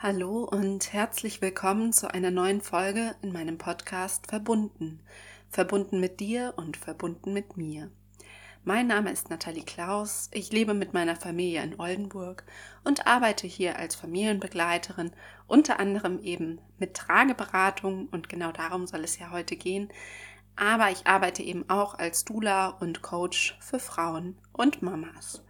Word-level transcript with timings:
Hallo 0.00 0.44
und 0.44 0.92
herzlich 0.92 1.42
willkommen 1.42 1.92
zu 1.92 2.14
einer 2.14 2.30
neuen 2.30 2.60
Folge 2.60 3.16
in 3.20 3.32
meinem 3.32 3.58
Podcast 3.58 4.28
Verbunden. 4.28 5.00
Verbunden 5.50 5.98
mit 5.98 6.20
dir 6.20 6.54
und 6.54 6.76
verbunden 6.76 7.32
mit 7.32 7.56
mir. 7.56 7.90
Mein 8.62 8.86
Name 8.86 9.10
ist 9.10 9.28
Nathalie 9.28 9.64
Klaus, 9.64 10.30
ich 10.32 10.52
lebe 10.52 10.72
mit 10.72 10.94
meiner 10.94 11.16
Familie 11.16 11.64
in 11.64 11.80
Oldenburg 11.80 12.44
und 12.84 13.08
arbeite 13.08 13.48
hier 13.48 13.76
als 13.76 13.96
Familienbegleiterin, 13.96 15.10
unter 15.48 15.80
anderem 15.80 16.20
eben 16.20 16.60
mit 16.78 16.94
Trageberatung 16.94 18.06
und 18.12 18.28
genau 18.28 18.52
darum 18.52 18.86
soll 18.86 19.02
es 19.02 19.18
ja 19.18 19.32
heute 19.32 19.56
gehen. 19.56 19.88
Aber 20.54 20.92
ich 20.92 21.08
arbeite 21.08 21.42
eben 21.42 21.68
auch 21.68 21.98
als 21.98 22.24
Dula 22.24 22.68
und 22.68 23.02
Coach 23.02 23.58
für 23.60 23.80
Frauen 23.80 24.38
und 24.52 24.80
Mamas. 24.80 25.42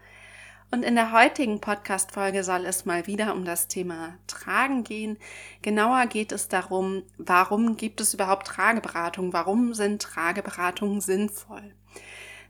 Und 0.70 0.82
in 0.82 0.96
der 0.96 1.12
heutigen 1.12 1.62
Podcast-Folge 1.62 2.44
soll 2.44 2.66
es 2.66 2.84
mal 2.84 3.06
wieder 3.06 3.34
um 3.34 3.46
das 3.46 3.68
Thema 3.68 4.18
Tragen 4.26 4.84
gehen. 4.84 5.16
Genauer 5.62 6.04
geht 6.06 6.30
es 6.30 6.48
darum, 6.48 7.04
warum 7.16 7.78
gibt 7.78 8.02
es 8.02 8.12
überhaupt 8.12 8.46
Trageberatung? 8.46 9.32
Warum 9.32 9.72
sind 9.72 10.02
Trageberatungen 10.02 11.00
sinnvoll? 11.00 11.74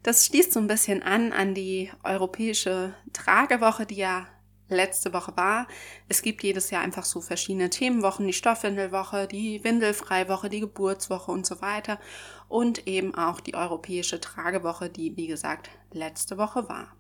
Das 0.02 0.26
schließt 0.26 0.52
so 0.52 0.58
ein 0.58 0.66
bisschen 0.66 1.00
an 1.00 1.32
an 1.32 1.54
die 1.54 1.92
europäische 2.02 2.92
Tragewoche, 3.12 3.86
die 3.86 3.98
ja 3.98 4.26
letzte 4.68 5.12
Woche 5.12 5.36
war. 5.36 5.68
Es 6.08 6.20
gibt 6.20 6.42
jedes 6.42 6.70
Jahr 6.70 6.82
einfach 6.82 7.04
so 7.04 7.20
verschiedene 7.20 7.70
Themenwochen, 7.70 8.26
die 8.26 8.32
Stoffwindelwoche, 8.32 9.28
die 9.28 9.62
Windelfreiwoche, 9.62 10.48
die 10.48 10.60
Geburtswoche 10.60 11.30
und 11.30 11.46
so 11.46 11.62
weiter. 11.62 12.00
Und 12.48 12.88
eben 12.88 13.14
auch 13.14 13.38
die 13.38 13.54
europäische 13.54 14.20
Tragewoche, 14.20 14.90
die, 14.90 15.16
wie 15.16 15.28
gesagt, 15.28 15.70
letzte 15.92 16.36
Woche 16.36 16.68
war. 16.68 16.97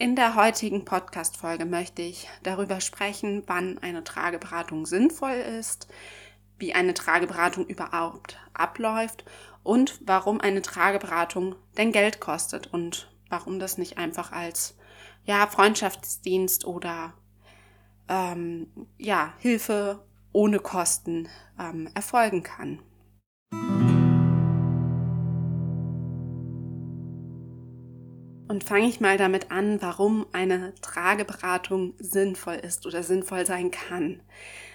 In 0.00 0.14
der 0.14 0.36
heutigen 0.36 0.84
Podcast-Folge 0.84 1.64
möchte 1.64 2.02
ich 2.02 2.28
darüber 2.44 2.80
sprechen, 2.80 3.42
wann 3.48 3.78
eine 3.78 4.04
Trageberatung 4.04 4.86
sinnvoll 4.86 5.32
ist, 5.32 5.88
wie 6.56 6.72
eine 6.72 6.94
Trageberatung 6.94 7.66
überhaupt 7.66 8.38
abläuft 8.54 9.24
und 9.64 10.00
warum 10.04 10.40
eine 10.40 10.62
Trageberatung 10.62 11.56
denn 11.76 11.90
Geld 11.90 12.20
kostet 12.20 12.68
und 12.68 13.10
warum 13.28 13.58
das 13.58 13.76
nicht 13.76 13.98
einfach 13.98 14.30
als 14.30 14.76
ja, 15.24 15.48
Freundschaftsdienst 15.48 16.64
oder 16.64 17.12
ähm, 18.08 18.68
ja, 18.98 19.34
Hilfe 19.38 20.06
ohne 20.30 20.60
Kosten 20.60 21.28
ähm, 21.58 21.90
erfolgen 21.94 22.44
kann. 22.44 22.78
Und 28.58 28.64
fange 28.64 28.88
ich 28.88 28.98
mal 28.98 29.16
damit 29.16 29.52
an, 29.52 29.80
warum 29.82 30.26
eine 30.32 30.74
Trageberatung 30.82 31.94
sinnvoll 32.00 32.56
ist 32.56 32.86
oder 32.86 33.04
sinnvoll 33.04 33.46
sein 33.46 33.70
kann. 33.70 34.18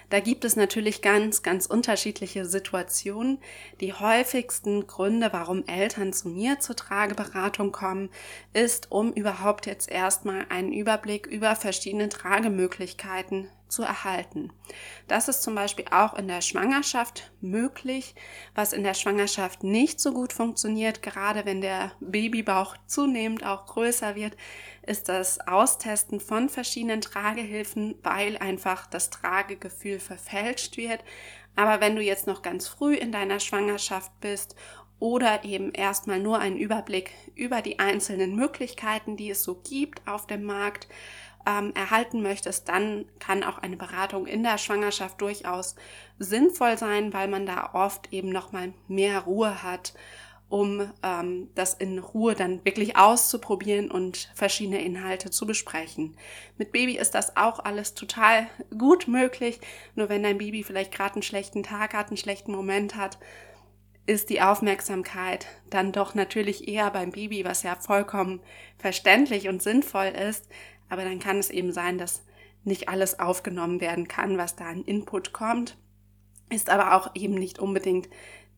Da 0.08 0.20
gibt 0.20 0.46
es 0.46 0.56
natürlich 0.56 1.02
ganz, 1.02 1.42
ganz 1.42 1.66
unterschiedliche 1.66 2.46
Situationen. 2.46 3.36
Die 3.82 3.92
häufigsten 3.92 4.86
Gründe, 4.86 5.34
warum 5.34 5.66
Eltern 5.66 6.14
zu 6.14 6.30
mir 6.30 6.60
zur 6.60 6.76
Trageberatung 6.76 7.72
kommen, 7.72 8.08
ist, 8.54 8.90
um 8.90 9.12
überhaupt 9.12 9.66
jetzt 9.66 9.90
erstmal 9.90 10.46
einen 10.48 10.72
Überblick 10.72 11.26
über 11.26 11.54
verschiedene 11.54 12.08
Tragemöglichkeiten 12.08 13.48
zu 13.68 13.82
erhalten. 13.82 14.52
Das 15.08 15.28
ist 15.28 15.42
zum 15.42 15.54
Beispiel 15.54 15.86
auch 15.90 16.14
in 16.14 16.28
der 16.28 16.40
Schwangerschaft 16.40 17.32
möglich, 17.40 18.14
was 18.54 18.72
in 18.72 18.84
der 18.84 18.94
Schwangerschaft 18.94 19.64
nicht 19.64 20.00
so 20.00 20.12
gut 20.12 20.32
funktioniert, 20.32 21.02
gerade 21.02 21.44
wenn 21.44 21.60
der 21.60 21.92
Babybauch 22.00 22.76
zunehmend 22.86 23.44
auch 23.44 23.66
größer 23.66 24.14
wird, 24.14 24.36
ist 24.82 25.08
das 25.08 25.40
Austesten 25.46 26.20
von 26.20 26.48
verschiedenen 26.48 27.00
Tragehilfen, 27.00 27.96
weil 28.02 28.36
einfach 28.38 28.86
das 28.86 29.10
Tragegefühl 29.10 29.98
verfälscht 29.98 30.76
wird. 30.76 31.00
Aber 31.56 31.80
wenn 31.80 31.96
du 31.96 32.02
jetzt 32.02 32.26
noch 32.26 32.42
ganz 32.42 32.68
früh 32.68 32.94
in 32.94 33.12
deiner 33.12 33.40
Schwangerschaft 33.40 34.12
bist 34.20 34.56
oder 34.98 35.44
eben 35.44 35.72
erstmal 35.72 36.18
nur 36.18 36.38
einen 36.38 36.56
Überblick 36.56 37.10
über 37.34 37.62
die 37.62 37.78
einzelnen 37.78 38.34
Möglichkeiten, 38.34 39.16
die 39.16 39.30
es 39.30 39.42
so 39.42 39.56
gibt 39.56 40.06
auf 40.06 40.26
dem 40.26 40.44
Markt, 40.44 40.88
ähm, 41.46 41.72
erhalten 41.74 42.22
möchtest, 42.22 42.68
dann 42.68 43.04
kann 43.18 43.42
auch 43.42 43.58
eine 43.58 43.76
Beratung 43.76 44.26
in 44.26 44.42
der 44.42 44.58
Schwangerschaft 44.58 45.20
durchaus 45.20 45.74
sinnvoll 46.18 46.78
sein, 46.78 47.12
weil 47.12 47.28
man 47.28 47.46
da 47.46 47.70
oft 47.72 48.12
eben 48.12 48.30
noch 48.30 48.52
mal 48.52 48.72
mehr 48.88 49.20
Ruhe 49.20 49.62
hat, 49.62 49.94
um 50.48 50.88
ähm, 51.02 51.50
das 51.54 51.74
in 51.74 51.98
Ruhe 51.98 52.34
dann 52.34 52.64
wirklich 52.64 52.96
auszuprobieren 52.96 53.90
und 53.90 54.30
verschiedene 54.34 54.82
Inhalte 54.84 55.30
zu 55.30 55.46
besprechen. 55.46 56.16
Mit 56.58 56.70
Baby 56.72 56.96
ist 56.96 57.14
das 57.14 57.36
auch 57.36 57.58
alles 57.58 57.94
total 57.94 58.46
gut 58.78 59.08
möglich. 59.08 59.60
Nur 59.94 60.08
wenn 60.08 60.22
dein 60.22 60.38
Baby 60.38 60.62
vielleicht 60.62 60.92
gerade 60.92 61.14
einen 61.14 61.22
schlechten 61.22 61.62
Tag 61.62 61.94
hat, 61.94 62.08
einen 62.08 62.16
schlechten 62.16 62.52
Moment 62.52 62.94
hat, 62.94 63.18
ist 64.06 64.28
die 64.28 64.42
Aufmerksamkeit 64.42 65.46
dann 65.70 65.90
doch 65.90 66.14
natürlich 66.14 66.68
eher 66.68 66.90
beim 66.90 67.10
Baby, 67.10 67.44
was 67.44 67.62
ja 67.62 67.74
vollkommen 67.74 68.40
verständlich 68.78 69.48
und 69.48 69.62
sinnvoll 69.62 70.08
ist, 70.08 70.46
aber 70.94 71.02
dann 71.02 71.18
kann 71.18 71.38
es 71.38 71.50
eben 71.50 71.72
sein, 71.72 71.98
dass 71.98 72.22
nicht 72.62 72.88
alles 72.88 73.18
aufgenommen 73.18 73.80
werden 73.80 74.06
kann, 74.06 74.38
was 74.38 74.54
da 74.54 74.66
an 74.66 74.84
Input 74.84 75.32
kommt, 75.32 75.76
ist 76.50 76.70
aber 76.70 76.94
auch 76.94 77.16
eben 77.16 77.34
nicht 77.34 77.58
unbedingt 77.58 78.08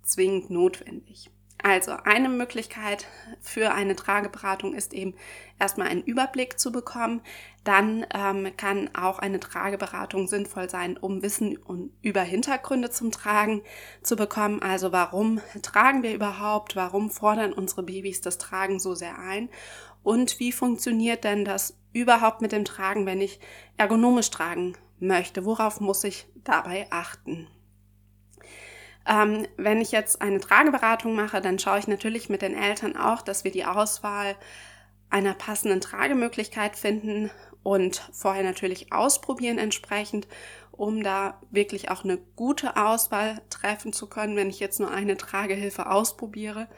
zwingend 0.02 0.50
notwendig. 0.50 1.30
Also 1.62 1.92
eine 2.04 2.28
Möglichkeit 2.28 3.06
für 3.40 3.72
eine 3.72 3.96
Trageberatung 3.96 4.74
ist 4.74 4.92
eben 4.92 5.14
erstmal 5.58 5.88
einen 5.88 6.02
Überblick 6.02 6.60
zu 6.60 6.70
bekommen. 6.70 7.22
Dann 7.64 8.04
ähm, 8.14 8.52
kann 8.58 8.90
auch 8.94 9.18
eine 9.18 9.40
Trageberatung 9.40 10.28
sinnvoll 10.28 10.68
sein, 10.68 10.98
um 10.98 11.22
Wissen 11.22 11.58
über 12.02 12.20
Hintergründe 12.20 12.90
zum 12.90 13.10
Tragen 13.10 13.62
zu 14.02 14.14
bekommen. 14.14 14.60
Also 14.60 14.92
warum 14.92 15.40
tragen 15.62 16.02
wir 16.02 16.14
überhaupt? 16.14 16.76
Warum 16.76 17.10
fordern 17.10 17.54
unsere 17.54 17.82
Babys 17.82 18.20
das 18.20 18.36
Tragen 18.36 18.78
so 18.78 18.94
sehr 18.94 19.18
ein? 19.18 19.48
Und 20.06 20.38
wie 20.38 20.52
funktioniert 20.52 21.24
denn 21.24 21.44
das 21.44 21.76
überhaupt 21.92 22.40
mit 22.40 22.52
dem 22.52 22.64
Tragen, 22.64 23.06
wenn 23.06 23.20
ich 23.20 23.40
ergonomisch 23.76 24.30
tragen 24.30 24.76
möchte? 25.00 25.44
Worauf 25.44 25.80
muss 25.80 26.04
ich 26.04 26.28
dabei 26.44 26.86
achten? 26.90 27.48
Ähm, 29.04 29.48
wenn 29.56 29.80
ich 29.80 29.90
jetzt 29.90 30.22
eine 30.22 30.38
Trageberatung 30.38 31.16
mache, 31.16 31.40
dann 31.40 31.58
schaue 31.58 31.80
ich 31.80 31.88
natürlich 31.88 32.28
mit 32.28 32.42
den 32.42 32.54
Eltern 32.54 32.96
auch, 32.96 33.20
dass 33.20 33.42
wir 33.42 33.50
die 33.50 33.64
Auswahl 33.64 34.36
einer 35.10 35.34
passenden 35.34 35.80
Tragemöglichkeit 35.80 36.76
finden 36.76 37.32
und 37.64 38.08
vorher 38.12 38.44
natürlich 38.44 38.92
ausprobieren 38.92 39.58
entsprechend, 39.58 40.28
um 40.70 41.02
da 41.02 41.40
wirklich 41.50 41.90
auch 41.90 42.04
eine 42.04 42.18
gute 42.36 42.76
Auswahl 42.76 43.42
treffen 43.50 43.92
zu 43.92 44.08
können, 44.08 44.36
wenn 44.36 44.50
ich 44.50 44.60
jetzt 44.60 44.78
nur 44.78 44.92
eine 44.92 45.16
Tragehilfe 45.16 45.90
ausprobiere 45.90 46.68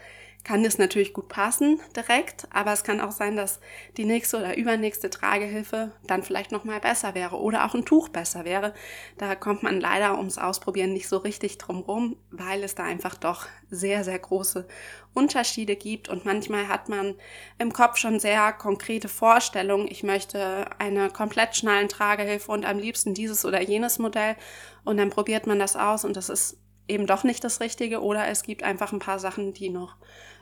kann 0.48 0.64
das 0.64 0.78
natürlich 0.78 1.12
gut 1.12 1.28
passen 1.28 1.78
direkt, 1.94 2.48
aber 2.50 2.72
es 2.72 2.82
kann 2.82 3.02
auch 3.02 3.10
sein, 3.10 3.36
dass 3.36 3.60
die 3.98 4.06
nächste 4.06 4.38
oder 4.38 4.56
übernächste 4.56 5.10
Tragehilfe 5.10 5.92
dann 6.06 6.22
vielleicht 6.22 6.52
noch 6.52 6.64
mal 6.64 6.80
besser 6.80 7.14
wäre 7.14 7.36
oder 7.36 7.66
auch 7.66 7.74
ein 7.74 7.84
Tuch 7.84 8.08
besser 8.08 8.46
wäre. 8.46 8.72
Da 9.18 9.34
kommt 9.34 9.62
man 9.62 9.78
leider 9.78 10.16
ums 10.16 10.38
Ausprobieren 10.38 10.94
nicht 10.94 11.06
so 11.06 11.18
richtig 11.18 11.58
drum 11.58 11.80
rum, 11.80 12.16
weil 12.30 12.64
es 12.64 12.74
da 12.74 12.84
einfach 12.84 13.16
doch 13.16 13.44
sehr 13.68 14.04
sehr 14.04 14.18
große 14.18 14.66
Unterschiede 15.12 15.76
gibt 15.76 16.08
und 16.08 16.24
manchmal 16.24 16.68
hat 16.68 16.88
man 16.88 17.16
im 17.58 17.74
Kopf 17.74 17.98
schon 17.98 18.18
sehr 18.18 18.54
konkrete 18.54 19.10
Vorstellungen. 19.10 19.86
Ich 19.86 20.02
möchte 20.02 20.64
eine 20.78 21.10
komplett 21.10 21.56
schnallen 21.56 21.90
Tragehilfe 21.90 22.50
und 22.50 22.64
am 22.64 22.78
liebsten 22.78 23.12
dieses 23.12 23.44
oder 23.44 23.60
jenes 23.60 23.98
Modell 23.98 24.34
und 24.82 24.96
dann 24.96 25.10
probiert 25.10 25.46
man 25.46 25.58
das 25.58 25.76
aus 25.76 26.06
und 26.06 26.16
das 26.16 26.30
ist 26.30 26.56
eben 26.88 27.06
doch 27.06 27.22
nicht 27.22 27.44
das 27.44 27.60
Richtige 27.60 28.02
oder 28.02 28.26
es 28.28 28.42
gibt 28.42 28.62
einfach 28.62 28.92
ein 28.92 28.98
paar 28.98 29.18
Sachen, 29.18 29.52
die 29.52 29.70
noch 29.70 29.96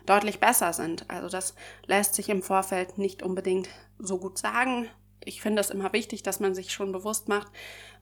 deutlich 0.05 0.39
besser 0.39 0.73
sind. 0.73 1.09
Also 1.09 1.29
das 1.29 1.53
lässt 1.85 2.15
sich 2.15 2.29
im 2.29 2.41
Vorfeld 2.41 2.97
nicht 2.97 3.21
unbedingt 3.21 3.69
so 3.99 4.17
gut 4.17 4.37
sagen. 4.37 4.87
Ich 5.23 5.41
finde 5.41 5.59
es 5.59 5.69
immer 5.69 5.91
wichtig, 5.93 6.23
dass 6.23 6.39
man 6.39 6.55
sich 6.55 6.71
schon 6.71 6.91
bewusst 6.91 7.27
macht, 7.27 7.51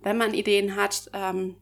wenn 0.02 0.18
man 0.18 0.34
Ideen 0.34 0.76
hat, 0.76 1.10
ähm, 1.14 1.56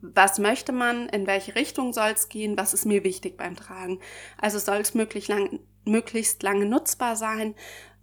was 0.00 0.38
möchte 0.38 0.72
man, 0.72 1.08
in 1.08 1.26
welche 1.26 1.54
Richtung 1.54 1.92
soll 1.92 2.10
es 2.10 2.28
gehen, 2.28 2.56
was 2.56 2.74
ist 2.74 2.86
mir 2.86 3.04
wichtig 3.04 3.36
beim 3.36 3.56
Tragen. 3.56 4.00
Also 4.38 4.58
soll 4.58 4.78
es 4.78 4.94
möglichst, 4.94 5.28
lang, 5.28 5.60
möglichst 5.84 6.42
lange 6.42 6.64
nutzbar 6.64 7.16
sein, 7.16 7.54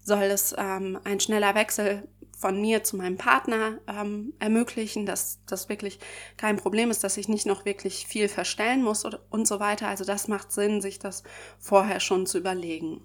soll 0.04 0.24
es 0.24 0.54
ähm, 0.58 1.00
ein 1.04 1.20
schneller 1.20 1.56
Wechsel 1.56 2.08
von 2.38 2.62
mir 2.62 2.84
zu 2.84 2.98
meinem 2.98 3.18
Partner 3.18 3.80
ähm, 3.88 4.34
ermöglichen, 4.40 5.06
dass 5.06 5.40
das 5.48 5.70
wirklich 5.70 6.00
kein 6.38 6.58
Problem 6.58 6.92
ist, 6.92 7.04
dass 7.04 7.18
ich 7.18 7.28
nicht 7.28 7.48
noch 7.48 7.66
wirklich 7.66 8.06
viel 8.06 8.30
verstellen 8.30 8.84
muss 8.84 9.06
und, 9.06 9.20
und 9.32 9.48
so 9.48 9.60
weiter. 9.60 9.88
Also 9.88 10.06
das 10.06 10.28
macht 10.28 10.52
Sinn, 10.52 10.80
sich 10.80 11.00
das 11.00 11.24
vorher 11.58 12.00
schon 12.00 12.28
zu 12.28 12.38
überlegen. 12.38 13.02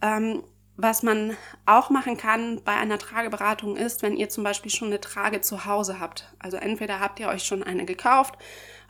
Ähm, 0.00 0.42
was 0.76 1.02
man 1.02 1.36
auch 1.66 1.90
machen 1.90 2.16
kann 2.16 2.62
bei 2.64 2.72
einer 2.72 2.98
Trageberatung 2.98 3.76
ist, 3.76 4.02
wenn 4.02 4.16
ihr 4.16 4.30
zum 4.30 4.42
Beispiel 4.42 4.70
schon 4.70 4.88
eine 4.88 5.00
Trage 5.00 5.42
zu 5.42 5.66
Hause 5.66 6.00
habt. 6.00 6.32
Also 6.38 6.56
entweder 6.56 6.98
habt 6.98 7.20
ihr 7.20 7.28
euch 7.28 7.44
schon 7.44 7.62
eine 7.62 7.84
gekauft, 7.84 8.34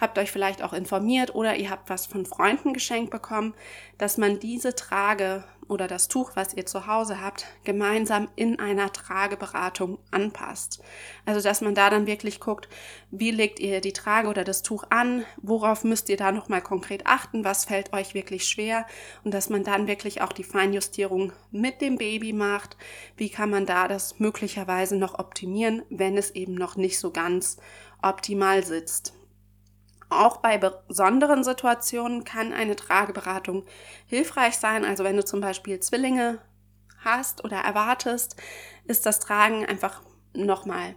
habt 0.00 0.16
euch 0.18 0.30
vielleicht 0.30 0.62
auch 0.62 0.72
informiert 0.72 1.34
oder 1.34 1.56
ihr 1.56 1.70
habt 1.70 1.90
was 1.90 2.06
von 2.06 2.24
Freunden 2.24 2.72
geschenkt 2.72 3.10
bekommen, 3.10 3.54
dass 3.98 4.16
man 4.16 4.38
diese 4.38 4.76
Trage 4.76 5.42
oder 5.72 5.88
das 5.88 6.06
Tuch, 6.06 6.32
was 6.34 6.54
ihr 6.54 6.66
zu 6.66 6.86
Hause 6.86 7.20
habt, 7.20 7.46
gemeinsam 7.64 8.28
in 8.36 8.60
einer 8.60 8.92
Trageberatung 8.92 9.98
anpasst. 10.10 10.82
Also, 11.26 11.40
dass 11.40 11.60
man 11.62 11.74
da 11.74 11.90
dann 11.90 12.06
wirklich 12.06 12.38
guckt, 12.38 12.68
wie 13.10 13.30
legt 13.30 13.58
ihr 13.58 13.80
die 13.80 13.92
Trage 13.92 14.28
oder 14.28 14.44
das 14.44 14.62
Tuch 14.62 14.84
an, 14.90 15.24
worauf 15.38 15.82
müsst 15.82 16.08
ihr 16.08 16.16
da 16.16 16.30
nochmal 16.30 16.62
konkret 16.62 17.06
achten, 17.06 17.44
was 17.44 17.64
fällt 17.64 17.92
euch 17.92 18.14
wirklich 18.14 18.44
schwer 18.44 18.86
und 19.24 19.32
dass 19.34 19.48
man 19.48 19.64
dann 19.64 19.86
wirklich 19.86 20.20
auch 20.20 20.32
die 20.32 20.44
Feinjustierung 20.44 21.32
mit 21.50 21.80
dem 21.80 21.96
Baby 21.96 22.32
macht. 22.32 22.76
Wie 23.16 23.30
kann 23.30 23.50
man 23.50 23.66
da 23.66 23.88
das 23.88 24.20
möglicherweise 24.20 24.96
noch 24.96 25.18
optimieren, 25.18 25.82
wenn 25.90 26.16
es 26.16 26.30
eben 26.32 26.54
noch 26.54 26.76
nicht 26.76 26.98
so 26.98 27.10
ganz 27.10 27.56
optimal 28.02 28.64
sitzt. 28.64 29.14
Auch 30.12 30.38
bei 30.38 30.58
besonderen 30.58 31.44
Situationen 31.44 32.24
kann 32.24 32.52
eine 32.52 32.76
Trageberatung 32.76 33.64
hilfreich 34.06 34.56
sein. 34.56 34.84
Also 34.84 35.04
wenn 35.04 35.16
du 35.16 35.24
zum 35.24 35.40
Beispiel 35.40 35.80
Zwillinge 35.80 36.38
hast 37.04 37.44
oder 37.44 37.58
erwartest, 37.58 38.36
ist 38.84 39.06
das 39.06 39.20
Tragen 39.20 39.66
einfach 39.66 40.02
nochmal 40.34 40.94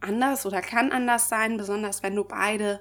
anders 0.00 0.46
oder 0.46 0.62
kann 0.62 0.92
anders 0.92 1.28
sein, 1.28 1.56
besonders 1.56 2.02
wenn 2.02 2.14
du 2.14 2.24
beide 2.24 2.80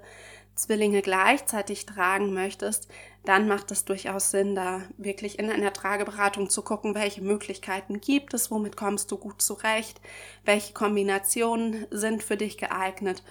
Zwillinge 0.57 1.01
gleichzeitig 1.01 1.85
tragen 1.85 2.33
möchtest, 2.33 2.87
dann 3.25 3.47
macht 3.47 3.71
es 3.71 3.85
durchaus 3.85 4.31
Sinn, 4.31 4.55
da 4.55 4.81
wirklich 4.97 5.37
in 5.37 5.51
einer 5.51 5.71
Trageberatung 5.71 6.49
zu 6.49 6.63
gucken, 6.63 6.95
welche 6.95 7.21
Möglichkeiten 7.21 8.01
gibt 8.01 8.33
es, 8.33 8.49
womit 8.49 8.75
kommst 8.75 9.11
du 9.11 9.17
gut 9.17 9.41
zurecht, 9.41 10.01
welche 10.45 10.73
Kombinationen 10.73 11.85
sind 11.91 12.23
für 12.23 12.37
dich 12.37 12.57
geeignet 12.57 13.23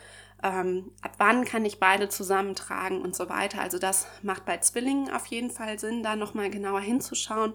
ähm, 0.43 0.93
ab 1.03 1.15
wann 1.19 1.45
kann 1.45 1.65
ich 1.65 1.81
beide 1.81 2.09
zusammentragen 2.09 3.01
und 3.01 3.17
so 3.17 3.29
weiter. 3.29 3.61
Also 3.61 3.79
das 3.79 4.07
macht 4.23 4.45
bei 4.45 4.59
Zwillingen 4.59 5.11
auf 5.11 5.27
jeden 5.27 5.51
Fall 5.51 5.79
Sinn, 5.79 6.03
da 6.03 6.17
nochmal 6.17 6.51
genauer 6.51 6.81
hinzuschauen. 6.81 7.55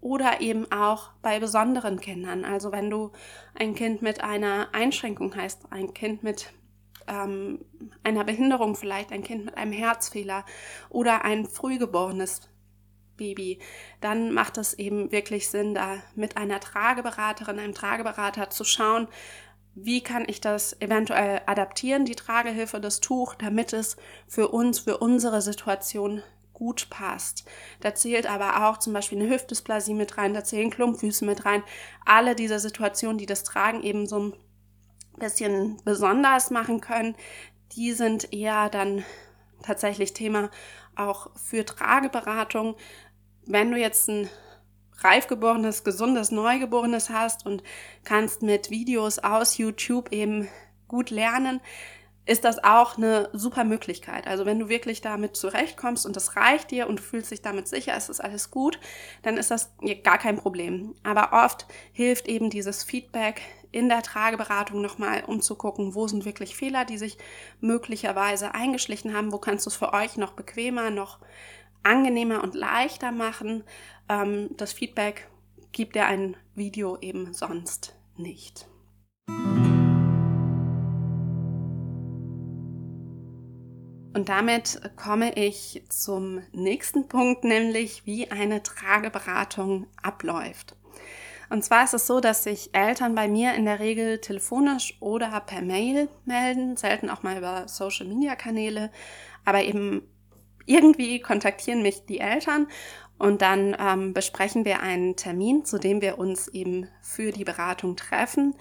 Oder 0.00 0.42
eben 0.42 0.70
auch 0.70 1.10
bei 1.22 1.40
besonderen 1.40 1.98
Kindern. 1.98 2.44
Also 2.44 2.72
wenn 2.72 2.90
du 2.90 3.12
ein 3.54 3.74
Kind 3.74 4.02
mit 4.02 4.22
einer 4.22 4.68
Einschränkung 4.72 5.34
heißt, 5.34 5.72
ein 5.72 5.94
Kind 5.94 6.22
mit 6.22 6.52
ähm, 7.06 7.64
einer 8.02 8.24
Behinderung 8.24 8.74
vielleicht, 8.76 9.12
ein 9.12 9.22
Kind 9.22 9.46
mit 9.46 9.56
einem 9.56 9.72
Herzfehler 9.72 10.44
oder 10.90 11.24
ein 11.24 11.46
frühgeborenes 11.46 12.42
Baby, 13.16 13.60
dann 14.00 14.32
macht 14.32 14.58
es 14.58 14.74
eben 14.74 15.12
wirklich 15.12 15.48
Sinn, 15.48 15.74
da 15.74 16.02
mit 16.14 16.36
einer 16.36 16.60
Trageberaterin, 16.60 17.58
einem 17.58 17.74
Trageberater 17.74 18.50
zu 18.50 18.64
schauen, 18.64 19.08
wie 19.74 20.02
kann 20.02 20.24
ich 20.28 20.40
das 20.40 20.80
eventuell 20.80 21.42
adaptieren, 21.46 22.04
die 22.04 22.14
Tragehilfe, 22.14 22.80
das 22.80 23.00
Tuch, 23.00 23.34
damit 23.34 23.72
es 23.72 23.96
für 24.28 24.48
uns, 24.48 24.78
für 24.78 24.98
unsere 24.98 25.42
Situation 25.42 26.22
gut 26.52 26.88
passt. 26.88 27.44
Da 27.80 27.94
zählt 27.94 28.30
aber 28.30 28.68
auch 28.68 28.78
zum 28.78 28.92
Beispiel 28.92 29.20
eine 29.20 29.28
Hüftdysplasie 29.28 29.94
mit 29.94 30.16
rein, 30.16 30.34
da 30.34 30.44
zählen 30.44 30.70
Klumpfüße 30.70 31.24
mit 31.24 31.44
rein. 31.44 31.64
Alle 32.04 32.36
diese 32.36 32.60
Situationen, 32.60 33.18
die 33.18 33.26
das 33.26 33.42
Tragen 33.42 33.82
eben 33.82 34.06
so 34.06 34.20
ein 34.20 34.32
bisschen 35.18 35.80
besonders 35.84 36.50
machen 36.50 36.80
können, 36.80 37.16
die 37.72 37.92
sind 37.92 38.32
eher 38.32 38.68
dann 38.68 39.04
tatsächlich 39.62 40.12
Thema 40.12 40.50
auch 40.94 41.30
für 41.36 41.64
Trageberatung. 41.64 42.76
Wenn 43.46 43.72
du 43.72 43.78
jetzt 43.78 44.08
ein 44.08 44.28
reifgeborenes, 44.98 45.84
gesundes 45.84 46.30
Neugeborenes 46.30 47.10
hast 47.10 47.46
und 47.46 47.62
kannst 48.04 48.42
mit 48.42 48.70
Videos 48.70 49.18
aus 49.18 49.58
YouTube 49.58 50.12
eben 50.12 50.48
gut 50.88 51.10
lernen, 51.10 51.60
ist 52.26 52.44
das 52.44 52.62
auch 52.64 52.96
eine 52.96 53.28
super 53.32 53.64
Möglichkeit. 53.64 54.26
Also 54.26 54.46
wenn 54.46 54.58
du 54.58 54.68
wirklich 54.68 55.02
damit 55.02 55.36
zurechtkommst 55.36 56.06
und 56.06 56.16
das 56.16 56.36
reicht 56.36 56.70
dir 56.70 56.88
und 56.88 57.00
fühlst 57.00 57.30
dich 57.30 57.42
damit 57.42 57.68
sicher, 57.68 57.94
es 57.96 58.08
ist 58.08 58.20
alles 58.20 58.50
gut, 58.50 58.78
dann 59.22 59.36
ist 59.36 59.50
das 59.50 59.74
gar 60.02 60.18
kein 60.18 60.36
Problem. 60.36 60.94
Aber 61.02 61.44
oft 61.44 61.66
hilft 61.92 62.26
eben 62.26 62.48
dieses 62.48 62.82
Feedback 62.82 63.42
in 63.72 63.88
der 63.88 64.02
Trageberatung 64.02 64.80
nochmal, 64.80 65.24
um 65.26 65.42
zu 65.42 65.54
gucken, 65.56 65.94
wo 65.94 66.06
sind 66.06 66.24
wirklich 66.24 66.56
Fehler, 66.56 66.84
die 66.84 66.96
sich 66.96 67.18
möglicherweise 67.60 68.54
eingeschlichen 68.54 69.14
haben, 69.14 69.32
wo 69.32 69.38
kannst 69.38 69.66
du 69.66 69.70
es 69.70 69.76
für 69.76 69.92
euch 69.92 70.16
noch 70.16 70.32
bequemer, 70.32 70.90
noch 70.90 71.18
angenehmer 71.82 72.42
und 72.42 72.54
leichter 72.54 73.12
machen. 73.12 73.64
Ähm, 74.08 74.50
das 74.56 74.72
Feedback 74.72 75.28
gibt 75.72 75.96
dir 75.96 76.06
ein 76.06 76.36
Video 76.54 76.98
eben 77.00 77.32
sonst 77.34 77.96
nicht. 78.16 78.66
Und 84.14 84.28
damit 84.28 84.80
komme 84.94 85.34
ich 85.34 85.82
zum 85.88 86.40
nächsten 86.52 87.08
Punkt, 87.08 87.42
nämlich 87.42 88.06
wie 88.06 88.30
eine 88.30 88.62
Trageberatung 88.62 89.88
abläuft. 90.00 90.76
Und 91.50 91.64
zwar 91.64 91.84
ist 91.84 91.94
es 91.94 92.06
so, 92.06 92.20
dass 92.20 92.44
sich 92.44 92.74
Eltern 92.74 93.14
bei 93.14 93.28
mir 93.28 93.54
in 93.54 93.64
der 93.64 93.80
Regel 93.80 94.20
telefonisch 94.20 94.96
oder 95.00 95.40
per 95.40 95.62
Mail 95.62 96.08
melden, 96.24 96.76
selten 96.76 97.10
auch 97.10 97.22
mal 97.22 97.36
über 97.36 97.68
Social-Media-Kanäle, 97.68 98.90
aber 99.44 99.62
eben 99.64 100.08
irgendwie 100.66 101.20
kontaktieren 101.20 101.82
mich 101.82 102.04
die 102.06 102.20
Eltern 102.20 102.68
und 103.18 103.42
dann 103.42 103.76
ähm, 103.78 104.12
besprechen 104.12 104.64
wir 104.64 104.80
einen 104.80 105.16
Termin, 105.16 105.64
zu 105.64 105.78
dem 105.78 106.02
wir 106.02 106.18
uns 106.18 106.48
eben 106.48 106.88
für 107.00 107.30
die 107.30 107.44
Beratung 107.44 107.96
treffen. 107.96 108.54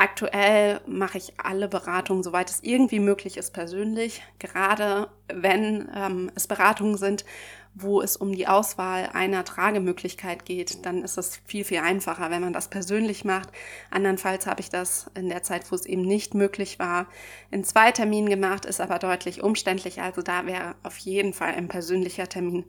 Aktuell 0.00 0.80
mache 0.86 1.18
ich 1.18 1.34
alle 1.36 1.68
Beratungen, 1.68 2.22
soweit 2.22 2.48
es 2.48 2.62
irgendwie 2.62 3.00
möglich 3.00 3.36
ist, 3.36 3.50
persönlich. 3.52 4.22
Gerade 4.38 5.10
wenn 5.28 5.90
ähm, 5.94 6.32
es 6.34 6.46
Beratungen 6.46 6.96
sind, 6.96 7.26
wo 7.74 8.00
es 8.00 8.16
um 8.16 8.32
die 8.32 8.48
Auswahl 8.48 9.10
einer 9.12 9.44
Tragemöglichkeit 9.44 10.46
geht, 10.46 10.86
dann 10.86 11.04
ist 11.04 11.18
es 11.18 11.42
viel, 11.44 11.64
viel 11.64 11.80
einfacher, 11.80 12.30
wenn 12.30 12.40
man 12.40 12.54
das 12.54 12.68
persönlich 12.68 13.26
macht. 13.26 13.50
Andernfalls 13.90 14.46
habe 14.46 14.62
ich 14.62 14.70
das 14.70 15.10
in 15.14 15.28
der 15.28 15.42
Zeit, 15.42 15.70
wo 15.70 15.74
es 15.74 15.84
eben 15.84 16.00
nicht 16.00 16.32
möglich 16.32 16.78
war, 16.78 17.06
in 17.50 17.62
zwei 17.62 17.92
Terminen 17.92 18.30
gemacht, 18.30 18.64
ist 18.64 18.80
aber 18.80 18.98
deutlich 18.98 19.42
umständlicher. 19.42 20.02
Also 20.02 20.22
da 20.22 20.46
wäre 20.46 20.76
auf 20.82 20.96
jeden 20.96 21.34
Fall 21.34 21.52
ein 21.52 21.68
persönlicher 21.68 22.26
Termin 22.26 22.64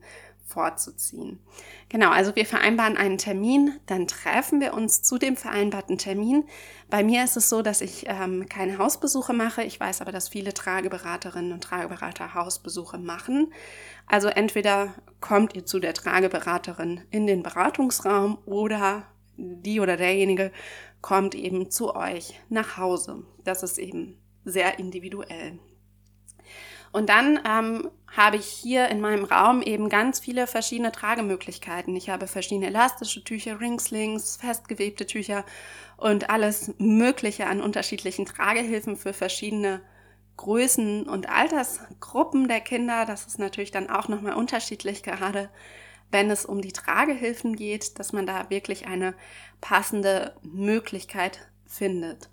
vorzuziehen. 0.52 1.40
Genau, 1.90 2.10
also 2.10 2.36
wir 2.36 2.46
vereinbaren 2.46 2.98
einen 2.98 3.18
Termin, 3.18 3.80
dann 3.86 4.08
treffen 4.08 4.60
wir 4.60 4.74
uns 4.74 5.02
zu 5.02 5.18
dem 5.18 5.38
vereinbarten 5.38 5.98
Termin. 5.98 6.44
Bei 6.90 7.04
mir 7.04 7.24
ist 7.24 7.38
es 7.38 7.50
so, 7.50 7.62
dass 7.62 7.82
ich 7.82 8.06
ähm, 8.08 8.48
keine 8.50 8.78
Hausbesuche 8.78 9.34
mache. 9.34 9.64
Ich 9.64 9.80
weiß 9.80 10.02
aber, 10.02 10.12
dass 10.12 10.30
viele 10.30 10.54
Trageberaterinnen 10.54 11.54
und 11.54 11.64
Trageberater 11.64 12.34
Hausbesuche 12.34 12.98
machen. 12.98 13.54
Also 14.06 14.28
entweder 14.28 14.94
kommt 15.20 15.56
ihr 15.56 15.66
zu 15.66 15.80
der 15.80 15.94
Trageberaterin 15.94 17.02
in 17.12 17.28
den 17.28 17.44
Beratungsraum 17.44 18.38
oder 18.46 19.08
die 19.38 19.80
oder 19.80 19.98
derjenige 19.98 20.52
kommt 21.02 21.34
eben 21.36 21.72
zu 21.72 21.96
euch 21.96 22.40
nach 22.50 22.78
Hause. 22.78 23.24
Das 23.44 23.64
ist 23.64 23.78
eben 23.78 24.18
sehr 24.46 24.80
individuell. 24.80 25.60
Und 26.92 27.10
dann 27.10 27.40
ähm, 27.48 27.90
habe 28.16 28.36
ich 28.36 28.46
hier 28.46 28.90
in 28.90 29.00
meinem 29.00 29.24
Raum 29.24 29.62
eben 29.62 29.88
ganz 29.88 30.20
viele 30.20 30.46
verschiedene 30.46 30.92
Tragemöglichkeiten. 30.92 31.96
Ich 31.96 32.10
habe 32.10 32.28
verschiedene 32.28 32.68
elastische 32.68 33.24
Tücher, 33.24 33.60
Ringslings, 33.62 34.38
festgewebte 34.38 35.06
Tücher 35.06 35.46
und 35.98 36.30
alles 36.30 36.74
Mögliche 36.78 37.48
an 37.48 37.62
unterschiedlichen 37.62 38.26
Tragehilfen 38.26 38.98
für 38.98 39.14
verschiedene 39.14 39.82
Größen 40.36 41.08
und 41.08 41.30
Altersgruppen 41.30 42.48
der 42.48 42.62
Kinder. 42.62 43.06
Das 43.06 43.28
ist 43.28 43.40
natürlich 43.40 43.72
dann 43.72 43.90
auch 43.90 44.08
nochmal 44.08 44.34
unterschiedlich, 44.34 45.04
gerade 45.04 45.50
wenn 46.10 46.30
es 46.30 46.46
um 46.46 46.62
die 46.62 46.74
Tragehilfen 46.74 47.56
geht, 47.56 48.00
dass 48.00 48.12
man 48.12 48.26
da 48.26 48.50
wirklich 48.50 48.88
eine 48.88 49.14
passende 49.62 50.36
Möglichkeit 50.42 51.40
findet. 51.66 52.30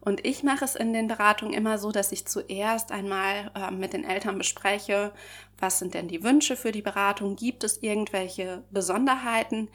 Und 0.00 0.24
ich 0.26 0.42
mache 0.42 0.64
es 0.64 0.76
in 0.76 0.92
den 0.92 1.08
Beratungen 1.08 1.52
immer 1.52 1.78
so, 1.78 1.92
dass 1.92 2.12
ich 2.12 2.26
zuerst 2.26 2.90
einmal 2.90 3.50
äh, 3.54 3.70
mit 3.70 3.92
den 3.92 4.04
Eltern 4.04 4.38
bespreche, 4.38 5.12
was 5.58 5.78
sind 5.78 5.94
denn 5.94 6.08
die 6.08 6.22
Wünsche 6.22 6.56
für 6.56 6.72
die 6.72 6.82
Beratung, 6.82 7.36
gibt 7.36 7.64
es 7.64 7.82
irgendwelche 7.82 8.64
Besonderheiten. 8.70 9.68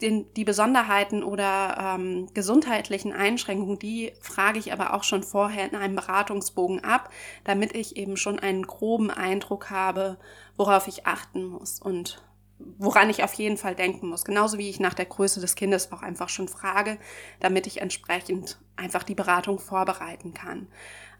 Den, 0.00 0.32
die 0.34 0.44
Besonderheiten 0.44 1.22
oder 1.22 1.96
ähm, 1.96 2.28
gesundheitlichen 2.34 3.12
Einschränkungen, 3.12 3.78
die 3.78 4.12
frage 4.20 4.58
ich 4.58 4.72
aber 4.72 4.92
auch 4.92 5.04
schon 5.04 5.22
vorher 5.22 5.68
in 5.68 5.76
einem 5.76 5.94
Beratungsbogen 5.94 6.82
ab, 6.82 7.10
damit 7.44 7.74
ich 7.74 7.96
eben 7.96 8.16
schon 8.16 8.38
einen 8.38 8.66
groben 8.66 9.10
Eindruck 9.10 9.70
habe, 9.70 10.18
worauf 10.56 10.88
ich 10.88 11.06
achten 11.06 11.44
muss. 11.44 11.80
Und 11.80 12.22
woran 12.58 13.10
ich 13.10 13.22
auf 13.22 13.34
jeden 13.34 13.56
Fall 13.56 13.74
denken 13.74 14.08
muss. 14.08 14.24
Genauso 14.24 14.58
wie 14.58 14.70
ich 14.70 14.80
nach 14.80 14.94
der 14.94 15.06
Größe 15.06 15.40
des 15.40 15.54
Kindes 15.54 15.92
auch 15.92 16.02
einfach 16.02 16.28
schon 16.28 16.48
frage, 16.48 16.98
damit 17.40 17.66
ich 17.66 17.80
entsprechend 17.80 18.58
einfach 18.76 19.02
die 19.02 19.14
Beratung 19.14 19.58
vorbereiten 19.58 20.34
kann. 20.34 20.68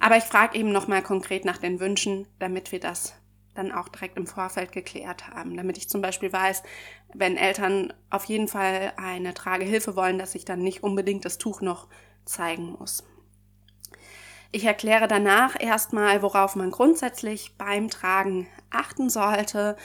Aber 0.00 0.16
ich 0.16 0.24
frage 0.24 0.58
eben 0.58 0.72
nochmal 0.72 1.02
konkret 1.02 1.44
nach 1.44 1.58
den 1.58 1.80
Wünschen, 1.80 2.26
damit 2.38 2.72
wir 2.72 2.80
das 2.80 3.14
dann 3.54 3.72
auch 3.72 3.88
direkt 3.88 4.16
im 4.16 4.26
Vorfeld 4.26 4.72
geklärt 4.72 5.28
haben. 5.28 5.56
Damit 5.56 5.78
ich 5.78 5.88
zum 5.88 6.02
Beispiel 6.02 6.32
weiß, 6.32 6.62
wenn 7.14 7.36
Eltern 7.36 7.92
auf 8.10 8.24
jeden 8.24 8.48
Fall 8.48 8.92
eine 8.96 9.34
Tragehilfe 9.34 9.96
wollen, 9.96 10.18
dass 10.18 10.34
ich 10.34 10.44
dann 10.44 10.60
nicht 10.60 10.82
unbedingt 10.82 11.24
das 11.24 11.38
Tuch 11.38 11.60
noch 11.60 11.88
zeigen 12.24 12.76
muss. 12.78 13.04
Ich 14.50 14.64
erkläre 14.64 15.08
danach 15.08 15.60
erstmal, 15.60 16.22
worauf 16.22 16.54
man 16.54 16.70
grundsätzlich 16.70 17.56
beim 17.58 17.90
Tragen 17.90 18.46
achten 18.74 19.10
sollte. 19.10 19.76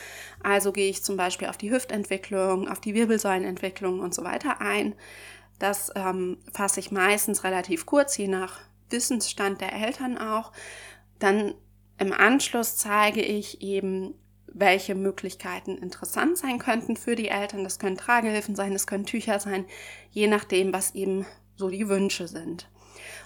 Also 0.42 0.72
gehe 0.72 0.90
ich 0.90 1.02
zum 1.02 1.16
Beispiel 1.16 1.48
auf 1.48 1.56
die 1.56 1.70
Hüftentwicklung, 1.70 2.68
auf 2.68 2.80
die 2.80 2.94
Wirbelsäulenentwicklung 2.94 4.00
und 4.00 4.14
so 4.14 4.24
weiter 4.24 4.60
ein. 4.60 4.94
Das 5.58 5.92
ähm, 5.94 6.38
fasse 6.52 6.80
ich 6.80 6.90
meistens 6.90 7.44
relativ 7.44 7.86
kurz, 7.86 8.16
je 8.16 8.28
nach 8.28 8.60
Wissensstand 8.88 9.60
der 9.60 9.72
Eltern 9.72 10.18
auch. 10.18 10.52
Dann 11.18 11.54
im 11.98 12.12
Anschluss 12.12 12.76
zeige 12.76 13.20
ich 13.20 13.60
eben, 13.60 14.14
welche 14.46 14.94
Möglichkeiten 14.94 15.76
interessant 15.76 16.38
sein 16.38 16.58
könnten 16.58 16.96
für 16.96 17.14
die 17.14 17.28
Eltern. 17.28 17.62
Das 17.62 17.78
können 17.78 17.96
Tragehilfen 17.96 18.56
sein, 18.56 18.72
das 18.72 18.86
können 18.86 19.06
Tücher 19.06 19.38
sein, 19.38 19.66
je 20.10 20.26
nachdem, 20.26 20.72
was 20.72 20.94
eben 20.94 21.26
so 21.56 21.68
die 21.68 21.88
Wünsche 21.88 22.26
sind. 22.26 22.69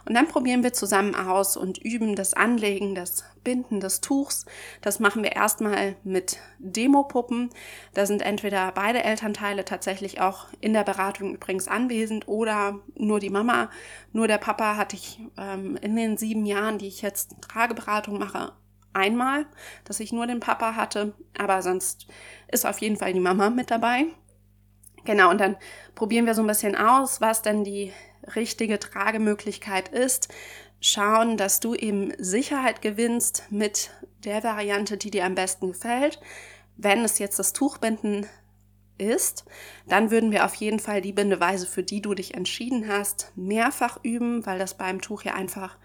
Und 0.06 0.14
dann 0.14 0.28
probieren 0.28 0.62
wir 0.62 0.72
zusammen 0.72 1.14
aus 1.14 1.56
und 1.56 1.78
üben 1.78 2.14
das 2.14 2.34
Anlegen, 2.34 2.94
das 2.94 3.24
Binden 3.42 3.80
des 3.80 4.00
Tuchs. 4.00 4.44
Das 4.80 5.00
machen 5.00 5.22
wir 5.22 5.32
erstmal 5.32 5.96
mit 6.04 6.38
Demopuppen. 6.58 7.50
Da 7.94 8.06
sind 8.06 8.22
entweder 8.22 8.72
beide 8.72 9.02
Elternteile 9.02 9.64
tatsächlich 9.64 10.20
auch 10.20 10.46
in 10.60 10.72
der 10.72 10.84
Beratung 10.84 11.34
übrigens 11.34 11.68
anwesend 11.68 12.28
oder 12.28 12.80
nur 12.94 13.20
die 13.20 13.30
Mama. 13.30 13.70
Nur 14.12 14.28
der 14.28 14.38
Papa 14.38 14.76
hatte 14.76 14.96
ich 14.96 15.20
ähm, 15.38 15.76
in 15.80 15.96
den 15.96 16.16
sieben 16.16 16.46
Jahren, 16.46 16.78
die 16.78 16.88
ich 16.88 17.02
jetzt 17.02 17.36
Trageberatung 17.40 18.18
mache, 18.18 18.52
einmal, 18.92 19.46
dass 19.84 20.00
ich 20.00 20.12
nur 20.12 20.26
den 20.26 20.40
Papa 20.40 20.76
hatte. 20.76 21.14
Aber 21.36 21.62
sonst 21.62 22.06
ist 22.48 22.66
auf 22.66 22.78
jeden 22.78 22.96
Fall 22.96 23.12
die 23.12 23.20
Mama 23.20 23.50
mit 23.50 23.70
dabei. 23.70 24.06
Genau, 25.04 25.30
und 25.30 25.40
dann 25.40 25.56
probieren 25.94 26.24
wir 26.26 26.34
so 26.34 26.42
ein 26.42 26.46
bisschen 26.46 26.76
aus, 26.76 27.20
was 27.20 27.42
denn 27.42 27.62
die 27.62 27.92
richtige 28.34 28.78
Tragemöglichkeit 28.78 29.88
ist. 29.88 30.28
Schauen, 30.80 31.36
dass 31.36 31.60
du 31.60 31.74
eben 31.74 32.12
Sicherheit 32.18 32.82
gewinnst 32.82 33.44
mit 33.50 33.90
der 34.24 34.42
Variante, 34.42 34.96
die 34.96 35.10
dir 35.10 35.24
am 35.24 35.34
besten 35.34 35.68
gefällt. 35.68 36.20
Wenn 36.76 37.04
es 37.04 37.18
jetzt 37.18 37.38
das 37.38 37.52
Tuchbinden 37.52 38.26
ist, 38.98 39.44
dann 39.88 40.10
würden 40.10 40.30
wir 40.30 40.44
auf 40.44 40.54
jeden 40.54 40.78
Fall 40.78 41.00
die 41.00 41.12
Bindeweise, 41.12 41.66
für 41.66 41.82
die 41.82 42.00
du 42.00 42.14
dich 42.14 42.34
entschieden 42.34 42.88
hast, 42.88 43.32
mehrfach 43.34 43.98
üben, 44.02 44.44
weil 44.46 44.58
das 44.58 44.74
beim 44.74 45.00
Tuch 45.00 45.22
ja 45.22 45.34
einfach 45.34 45.76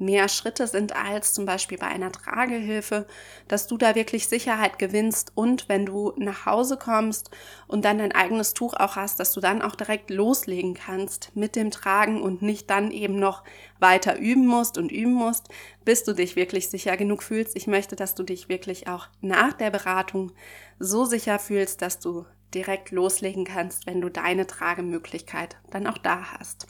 mehr 0.00 0.28
Schritte 0.28 0.66
sind 0.66 0.96
als 0.96 1.32
zum 1.34 1.46
Beispiel 1.46 1.78
bei 1.78 1.86
einer 1.86 2.10
Tragehilfe, 2.10 3.06
dass 3.48 3.66
du 3.66 3.76
da 3.76 3.94
wirklich 3.94 4.28
Sicherheit 4.28 4.78
gewinnst 4.78 5.32
und 5.34 5.68
wenn 5.68 5.86
du 5.86 6.12
nach 6.16 6.46
Hause 6.46 6.76
kommst 6.76 7.30
und 7.66 7.84
dann 7.84 7.98
dein 7.98 8.12
eigenes 8.12 8.54
Tuch 8.54 8.74
auch 8.74 8.96
hast, 8.96 9.20
dass 9.20 9.32
du 9.32 9.40
dann 9.40 9.62
auch 9.62 9.76
direkt 9.76 10.10
loslegen 10.10 10.74
kannst 10.74 11.36
mit 11.36 11.54
dem 11.54 11.70
Tragen 11.70 12.22
und 12.22 12.42
nicht 12.42 12.70
dann 12.70 12.90
eben 12.90 13.16
noch 13.16 13.44
weiter 13.78 14.18
üben 14.18 14.46
musst 14.46 14.78
und 14.78 14.90
üben 14.90 15.12
musst, 15.12 15.48
bis 15.84 16.04
du 16.04 16.14
dich 16.14 16.36
wirklich 16.36 16.70
sicher 16.70 16.96
genug 16.96 17.22
fühlst. 17.22 17.56
Ich 17.56 17.66
möchte, 17.66 17.96
dass 17.96 18.14
du 18.14 18.22
dich 18.22 18.48
wirklich 18.48 18.88
auch 18.88 19.08
nach 19.20 19.52
der 19.52 19.70
Beratung 19.70 20.32
so 20.78 21.04
sicher 21.04 21.38
fühlst, 21.38 21.82
dass 21.82 21.98
du 21.98 22.24
direkt 22.54 22.90
loslegen 22.90 23.44
kannst, 23.44 23.86
wenn 23.86 24.00
du 24.00 24.08
deine 24.08 24.46
Tragemöglichkeit 24.46 25.56
dann 25.70 25.86
auch 25.86 25.98
da 25.98 26.32
hast. 26.32 26.66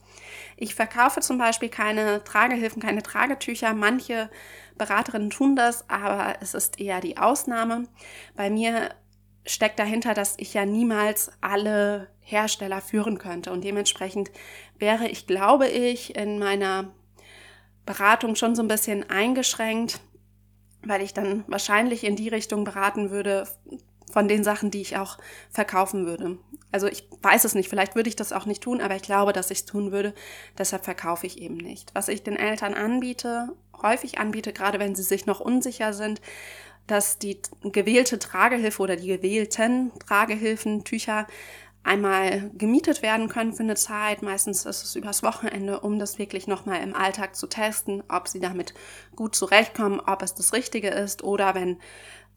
Ich 0.56 0.74
verkaufe 0.74 1.20
zum 1.20 1.38
Beispiel 1.38 1.68
keine 1.68 2.22
Tragehilfen, 2.24 2.82
keine 2.82 3.02
Tragetücher. 3.02 3.72
Manche 3.74 4.30
Beraterinnen 4.76 5.30
tun 5.30 5.56
das, 5.56 5.88
aber 5.88 6.36
es 6.40 6.54
ist 6.54 6.80
eher 6.80 7.00
die 7.00 7.16
Ausnahme. 7.16 7.84
Bei 8.36 8.50
mir 8.50 8.90
steckt 9.46 9.78
dahinter, 9.78 10.14
dass 10.14 10.34
ich 10.38 10.54
ja 10.54 10.66
niemals 10.66 11.32
alle 11.40 12.08
Hersteller 12.20 12.80
führen 12.80 13.18
könnte 13.18 13.52
und 13.52 13.64
dementsprechend 13.64 14.30
wäre 14.78 15.08
ich, 15.08 15.26
glaube 15.26 15.68
ich, 15.68 16.14
in 16.16 16.38
meiner 16.38 16.92
Beratung 17.86 18.36
schon 18.36 18.54
so 18.54 18.62
ein 18.62 18.68
bisschen 18.68 19.08
eingeschränkt, 19.08 20.00
weil 20.84 21.02
ich 21.02 21.12
dann 21.12 21.44
wahrscheinlich 21.48 22.04
in 22.04 22.16
die 22.16 22.28
Richtung 22.28 22.64
beraten 22.64 23.10
würde, 23.10 23.48
von 24.10 24.28
den 24.28 24.44
Sachen, 24.44 24.70
die 24.70 24.80
ich 24.80 24.96
auch 24.96 25.18
verkaufen 25.50 26.06
würde. 26.06 26.38
Also 26.72 26.86
ich 26.86 27.08
weiß 27.22 27.44
es 27.44 27.54
nicht, 27.54 27.68
vielleicht 27.68 27.94
würde 27.94 28.08
ich 28.08 28.16
das 28.16 28.32
auch 28.32 28.46
nicht 28.46 28.62
tun, 28.62 28.80
aber 28.80 28.96
ich 28.96 29.02
glaube, 29.02 29.32
dass 29.32 29.50
ich 29.50 29.60
es 29.60 29.64
tun 29.64 29.92
würde. 29.92 30.14
Deshalb 30.58 30.84
verkaufe 30.84 31.26
ich 31.26 31.40
eben 31.40 31.56
nicht. 31.56 31.90
Was 31.94 32.08
ich 32.08 32.22
den 32.22 32.36
Eltern 32.36 32.74
anbiete, 32.74 33.48
häufig 33.82 34.18
anbiete, 34.18 34.52
gerade 34.52 34.78
wenn 34.78 34.94
sie 34.94 35.02
sich 35.02 35.26
noch 35.26 35.40
unsicher 35.40 35.92
sind, 35.92 36.20
dass 36.86 37.18
die 37.18 37.40
gewählte 37.62 38.18
Tragehilfe 38.18 38.82
oder 38.82 38.96
die 38.96 39.08
gewählten 39.08 39.92
Tragehilfen, 40.06 40.84
Tücher 40.84 41.26
einmal 41.82 42.50
gemietet 42.56 43.02
werden 43.02 43.28
können 43.28 43.52
für 43.52 43.62
eine 43.62 43.74
Zeit. 43.74 44.22
Meistens 44.22 44.66
ist 44.66 44.84
es 44.84 44.96
übers 44.96 45.22
Wochenende, 45.22 45.80
um 45.80 45.98
das 45.98 46.18
wirklich 46.18 46.46
nochmal 46.46 46.82
im 46.82 46.94
Alltag 46.94 47.36
zu 47.36 47.46
testen, 47.46 48.02
ob 48.08 48.28
sie 48.28 48.40
damit 48.40 48.74
gut 49.16 49.34
zurechtkommen, 49.34 50.00
ob 50.00 50.22
es 50.22 50.34
das 50.34 50.52
Richtige 50.52 50.88
ist 50.88 51.24
oder 51.24 51.54
wenn 51.54 51.78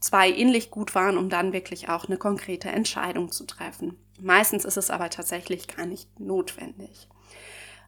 zwei 0.04 0.30
ähnlich 0.30 0.70
gut 0.70 0.96
waren, 0.96 1.18
um 1.18 1.30
dann 1.30 1.54
wirklich 1.54 1.88
auch 1.88 2.06
eine 2.06 2.18
konkrete 2.18 2.70
Entscheidung 2.70 3.32
zu 3.32 3.46
treffen. 3.46 3.98
Meistens 4.20 4.66
ist 4.66 4.78
es 4.78 4.92
aber 4.92 5.10
tatsächlich 5.10 5.68
gar 5.68 5.86
nicht 5.86 6.20
notwendig. 6.20 7.08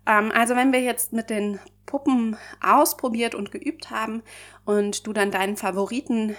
Ähm, 0.06 0.32
also 0.34 0.56
wenn 0.56 0.72
wir 0.72 0.80
jetzt 0.80 1.12
mit 1.12 1.30
den 1.30 1.60
Puppen 1.86 2.38
ausprobiert 2.62 3.36
und 3.36 3.52
geübt 3.52 3.92
haben 3.92 4.24
und 4.64 5.06
du 5.06 5.12
dann 5.12 5.30
deinen 5.30 5.58
Favoriten 5.58 6.38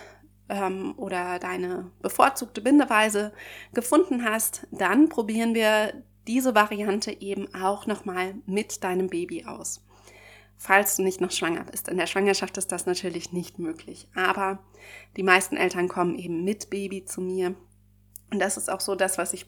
ähm, 0.49 0.95
oder 0.97 1.38
deine 1.38 1.90
bevorzugte 2.00 2.62
Bindeweise 2.62 3.33
gefunden 3.75 4.25
hast, 4.25 4.66
dann 4.71 5.11
probieren 5.11 5.54
wir 5.54 5.92
diese 6.26 6.54
Variante 6.54 7.21
eben 7.21 7.54
auch 7.54 7.87
nochmal 7.87 8.35
mit 8.47 8.83
deinem 8.83 9.09
Baby 9.09 9.45
aus 9.45 9.87
falls 10.57 10.97
du 10.97 11.03
nicht 11.03 11.21
noch 11.21 11.31
schwanger 11.31 11.65
bist. 11.65 11.89
In 11.89 11.97
der 11.97 12.07
Schwangerschaft 12.07 12.57
ist 12.57 12.73
das 12.73 12.87
natürlich 12.87 13.33
nicht 13.33 13.59
möglich. 13.59 14.09
Aber 14.15 14.59
die 15.17 15.23
meisten 15.23 15.57
Eltern 15.57 15.89
kommen 15.89 16.19
eben 16.19 16.45
mit 16.45 16.71
Baby 16.71 17.05
zu 17.05 17.21
mir. 17.21 17.55
Und 18.31 18.41
das 18.41 18.57
ist 18.57 18.71
auch 18.71 18.81
so 18.81 18.95
das, 18.95 19.19
was 19.19 19.33
ich 19.33 19.47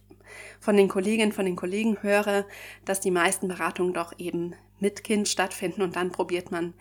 von 0.61 0.77
den 0.77 0.89
Kolleginnen, 0.89 1.33
von 1.33 1.47
den 1.47 1.57
Kollegen 1.57 2.03
höre, 2.03 2.45
dass 2.85 3.01
die 3.01 3.11
meisten 3.11 3.49
Beratungen 3.49 3.95
doch 3.95 4.13
eben 4.19 4.55
mit 4.79 5.03
Kind 5.03 5.29
stattfinden 5.29 5.83
und 5.83 5.97
dann 5.97 6.13
probiert 6.13 6.51
man 6.51 6.75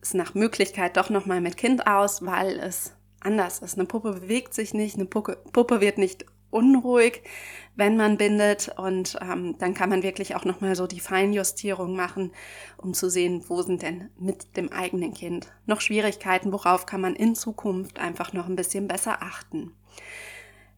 es 0.00 0.14
nach 0.14 0.34
Möglichkeit 0.34 0.96
doch 0.96 1.10
nochmal 1.10 1.40
mit 1.40 1.56
Kind 1.56 1.86
aus, 1.86 2.24
weil 2.24 2.58
es 2.58 2.94
anders 3.20 3.60
ist. 3.60 3.76
Eine 3.78 3.86
Puppe 3.86 4.12
bewegt 4.12 4.54
sich 4.54 4.74
nicht, 4.74 4.96
eine 4.96 5.06
Puppe, 5.06 5.38
Puppe 5.52 5.80
wird 5.80 5.98
nicht 5.98 6.24
unruhig, 6.50 7.22
wenn 7.76 7.96
man 7.96 8.16
bindet. 8.16 8.70
Und 8.76 9.18
ähm, 9.20 9.56
dann 9.58 9.74
kann 9.74 9.90
man 9.90 10.02
wirklich 10.02 10.34
auch 10.34 10.44
nochmal 10.44 10.74
so 10.76 10.86
die 10.86 11.00
Feinjustierung 11.00 11.94
machen, 11.94 12.32
um 12.76 12.94
zu 12.94 13.10
sehen, 13.10 13.44
wo 13.48 13.62
sind 13.62 13.82
denn 13.82 14.10
mit 14.18 14.56
dem 14.56 14.72
eigenen 14.72 15.14
Kind 15.14 15.48
noch 15.66 15.80
Schwierigkeiten, 15.80 16.52
worauf 16.52 16.86
kann 16.86 17.00
man 17.00 17.16
in 17.16 17.34
Zukunft 17.34 17.98
einfach 17.98 18.32
noch 18.32 18.46
ein 18.46 18.56
bisschen 18.56 18.88
besser 18.88 19.22
achten. 19.22 19.72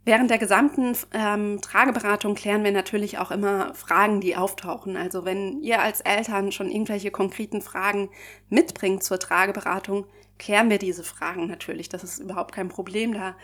Während 0.04 0.30
der 0.30 0.38
gesamten 0.38 0.96
ähm, 1.12 1.60
Trageberatung 1.60 2.34
klären 2.34 2.64
wir 2.64 2.72
natürlich 2.72 3.18
auch 3.18 3.30
immer 3.30 3.74
Fragen, 3.74 4.22
die 4.22 4.34
auftauchen. 4.34 4.96
Also 4.96 5.26
wenn 5.26 5.60
ihr 5.60 5.82
als 5.82 6.00
Eltern 6.00 6.52
schon 6.52 6.70
irgendwelche 6.70 7.10
konkreten 7.10 7.60
Fragen 7.60 8.08
mitbringt 8.48 9.02
zur 9.04 9.18
Trageberatung, 9.18 10.06
klären 10.38 10.70
wir 10.70 10.78
diese 10.78 11.04
Fragen 11.04 11.46
natürlich. 11.46 11.90
Das 11.90 12.02
ist 12.02 12.18
überhaupt 12.18 12.54
kein 12.54 12.70
Problem. 12.70 13.12
Da 13.12 13.36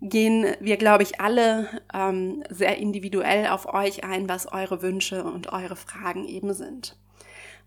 gehen 0.00 0.46
wir, 0.60 0.76
glaube 0.76 1.02
ich, 1.02 1.20
alle 1.20 1.68
ähm, 1.92 2.44
sehr 2.50 2.78
individuell 2.78 3.48
auf 3.48 3.72
euch 3.72 4.04
ein, 4.04 4.28
was 4.28 4.50
eure 4.52 4.82
Wünsche 4.82 5.24
und 5.24 5.52
eure 5.52 5.76
Fragen 5.76 6.26
eben 6.26 6.54
sind. 6.54 6.96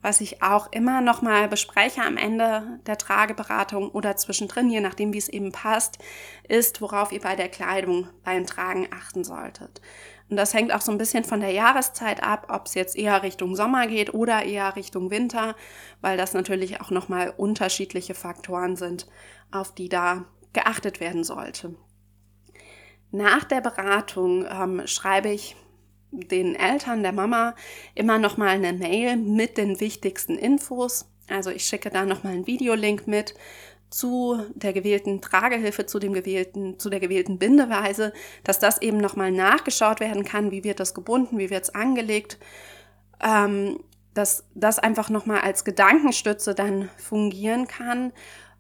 Was 0.02 0.20
ich 0.20 0.42
auch 0.42 0.72
immer 0.72 1.02
nochmal 1.02 1.48
bespreche 1.48 2.02
am 2.02 2.18
Ende 2.18 2.80
der 2.88 2.98
Trageberatung 2.98 3.90
oder 3.90 4.18
zwischendrin, 4.18 4.72
je 4.72 4.82
nachdem, 4.82 5.14
wie 5.14 5.20
es 5.20 5.30
eben 5.30 5.52
passt, 5.52 6.00
ist, 6.48 6.82
worauf 6.82 7.12
ihr 7.12 7.22
bei 7.22 7.36
der 7.36 7.50
Kleidung 7.50 8.10
beim 8.24 8.48
Tragen 8.48 8.88
achten 8.92 9.24
solltet. 9.24 9.80
Und 10.28 10.38
das 10.38 10.54
hängt 10.54 10.74
auch 10.74 10.82
so 10.82 10.92
ein 10.92 10.98
bisschen 10.98 11.24
von 11.24 11.42
der 11.42 11.52
Jahreszeit 11.52 12.24
ab, 12.24 12.48
ob 12.50 12.66
es 12.66 12.74
jetzt 12.74 12.96
eher 12.96 13.22
Richtung 13.22 13.56
Sommer 13.56 13.86
geht 13.86 14.14
oder 14.14 14.44
eher 14.44 14.76
Richtung 14.76 15.12
Winter, 15.12 15.56
weil 16.00 16.18
das 16.18 16.34
natürlich 16.34 16.82
auch 16.82 16.90
nochmal 16.90 17.34
unterschiedliche 17.36 18.16
Faktoren 18.16 18.78
sind, 18.78 19.08
auf 19.52 19.76
die 19.76 19.90
da 19.90 20.26
geachtet 20.54 21.00
werden 21.00 21.24
sollte. 21.24 21.76
Nach 23.12 23.44
der 23.44 23.62
Beratung 23.62 24.46
ähm, 24.46 24.82
schreibe 24.86 25.30
ich 25.30 25.56
den 26.12 26.56
Eltern 26.56 27.04
der 27.04 27.12
Mama 27.12 27.56
immer 27.96 28.18
noch 28.20 28.38
mal 28.38 28.50
eine 28.50 28.74
Mail 28.74 29.18
mit 29.18 29.58
den 29.58 29.80
wichtigsten 29.80 30.38
Infos. 30.38 31.10
Also 31.30 31.50
ich 31.50 31.64
schicke 31.64 31.90
da 31.90 32.06
noch 32.06 32.24
mal 32.24 32.34
einen 32.34 32.48
Videolink 32.48 33.08
mit 33.08 33.34
zu 33.90 34.40
der 34.56 34.72
gewählten 34.72 35.22
Tragehilfe, 35.22 35.86
zu 35.86 36.00
dem 36.00 36.14
gewählten, 36.14 36.80
zu 36.80 36.90
der 36.90 37.02
gewählten 37.02 37.38
Bindeweise, 37.38 38.14
dass 38.44 38.60
das 38.60 38.82
eben 38.82 38.98
noch 38.98 39.18
mal 39.18 39.32
nachgeschaut 39.32 40.00
werden 40.00 40.24
kann, 40.24 40.52
wie 40.52 40.64
wird 40.64 40.80
das 40.80 40.94
gebunden, 40.94 41.38
wie 41.38 41.50
wird 41.50 41.64
es 41.64 41.76
angelegt, 41.76 42.38
ähm, 43.22 43.84
dass 44.14 44.46
das 44.56 44.80
einfach 44.80 45.10
noch 45.10 45.26
mal 45.26 45.42
als 45.42 45.66
Gedankenstütze 45.66 46.56
dann 46.56 46.90
fungieren 46.98 47.68
kann, 47.68 48.14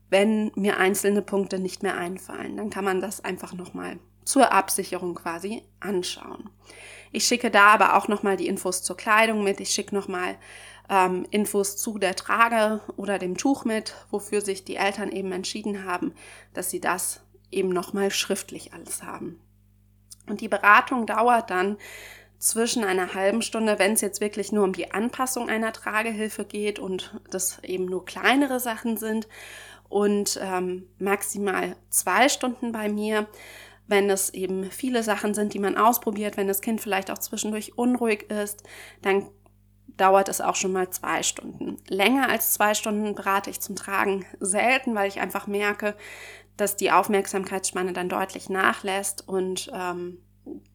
wenn 0.09 0.51
mir 0.55 0.77
einzelne 0.77 1.21
Punkte 1.21 1.59
nicht 1.59 1.83
mehr 1.83 1.97
einfallen. 1.97 2.57
Dann 2.57 2.69
kann 2.69 2.83
man 2.83 2.99
das 2.99 3.23
einfach 3.23 3.53
noch 3.53 3.73
mal 3.73 3.97
zur 4.23 4.51
Absicherung 4.51 5.15
quasi 5.15 5.63
anschauen. 5.79 6.49
Ich 7.11 7.25
schicke 7.25 7.51
da 7.51 7.67
aber 7.67 7.95
auch 7.95 8.07
nochmal 8.07 8.37
die 8.37 8.47
Infos 8.47 8.83
zur 8.83 8.95
Kleidung 8.95 9.43
mit. 9.43 9.59
Ich 9.59 9.71
schicke 9.71 9.93
nochmal 9.93 10.37
ähm, 10.89 11.25
Infos 11.31 11.77
zu 11.77 11.97
der 11.97 12.15
Trage 12.15 12.81
oder 12.95 13.19
dem 13.19 13.37
Tuch 13.37 13.65
mit, 13.65 13.95
wofür 14.09 14.41
sich 14.41 14.63
die 14.63 14.77
Eltern 14.77 15.11
eben 15.11 15.31
entschieden 15.31 15.85
haben, 15.85 16.13
dass 16.53 16.69
sie 16.69 16.79
das 16.79 17.21
eben 17.51 17.69
nochmal 17.69 18.11
schriftlich 18.11 18.73
alles 18.73 19.03
haben. 19.03 19.41
Und 20.27 20.41
die 20.41 20.47
Beratung 20.47 21.05
dauert 21.05 21.49
dann 21.49 21.77
zwischen 22.37 22.83
einer 22.83 23.13
halben 23.13 23.41
Stunde, 23.41 23.77
wenn 23.77 23.93
es 23.93 24.01
jetzt 24.01 24.21
wirklich 24.21 24.51
nur 24.51 24.63
um 24.63 24.73
die 24.73 24.91
Anpassung 24.91 25.49
einer 25.49 25.73
Tragehilfe 25.73 26.43
geht 26.43 26.79
und 26.79 27.19
das 27.29 27.59
eben 27.63 27.85
nur 27.85 28.05
kleinere 28.05 28.59
Sachen 28.59 28.97
sind 28.97 29.27
und 29.89 30.39
ähm, 30.41 30.87
maximal 30.97 31.75
zwei 31.89 32.29
Stunden 32.29 32.71
bei 32.71 32.89
mir, 32.89 33.27
wenn 33.87 34.09
es 34.09 34.29
eben 34.33 34.63
viele 34.71 35.03
Sachen 35.03 35.33
sind, 35.33 35.53
die 35.53 35.59
man 35.59 35.77
ausprobiert, 35.77 36.37
wenn 36.37 36.47
das 36.47 36.61
Kind 36.61 36.81
vielleicht 36.81 37.11
auch 37.11 37.17
zwischendurch 37.17 37.77
unruhig 37.77 38.29
ist, 38.29 38.63
dann 39.01 39.27
dauert 39.97 40.29
es 40.29 40.41
auch 40.41 40.55
schon 40.55 40.71
mal 40.71 40.89
zwei 40.89 41.23
Stunden. 41.23 41.77
Länger 41.87 42.29
als 42.29 42.53
zwei 42.53 42.73
Stunden 42.73 43.13
berate 43.13 43.49
ich 43.49 43.59
zum 43.59 43.75
Tragen 43.75 44.25
selten, 44.39 44.95
weil 44.95 45.07
ich 45.07 45.19
einfach 45.19 45.47
merke, 45.47 45.95
dass 46.57 46.75
die 46.75 46.91
Aufmerksamkeitsspanne 46.91 47.93
dann 47.93 48.09
deutlich 48.09 48.49
nachlässt 48.49 49.27
und 49.27 49.71
ähm, 49.73 50.19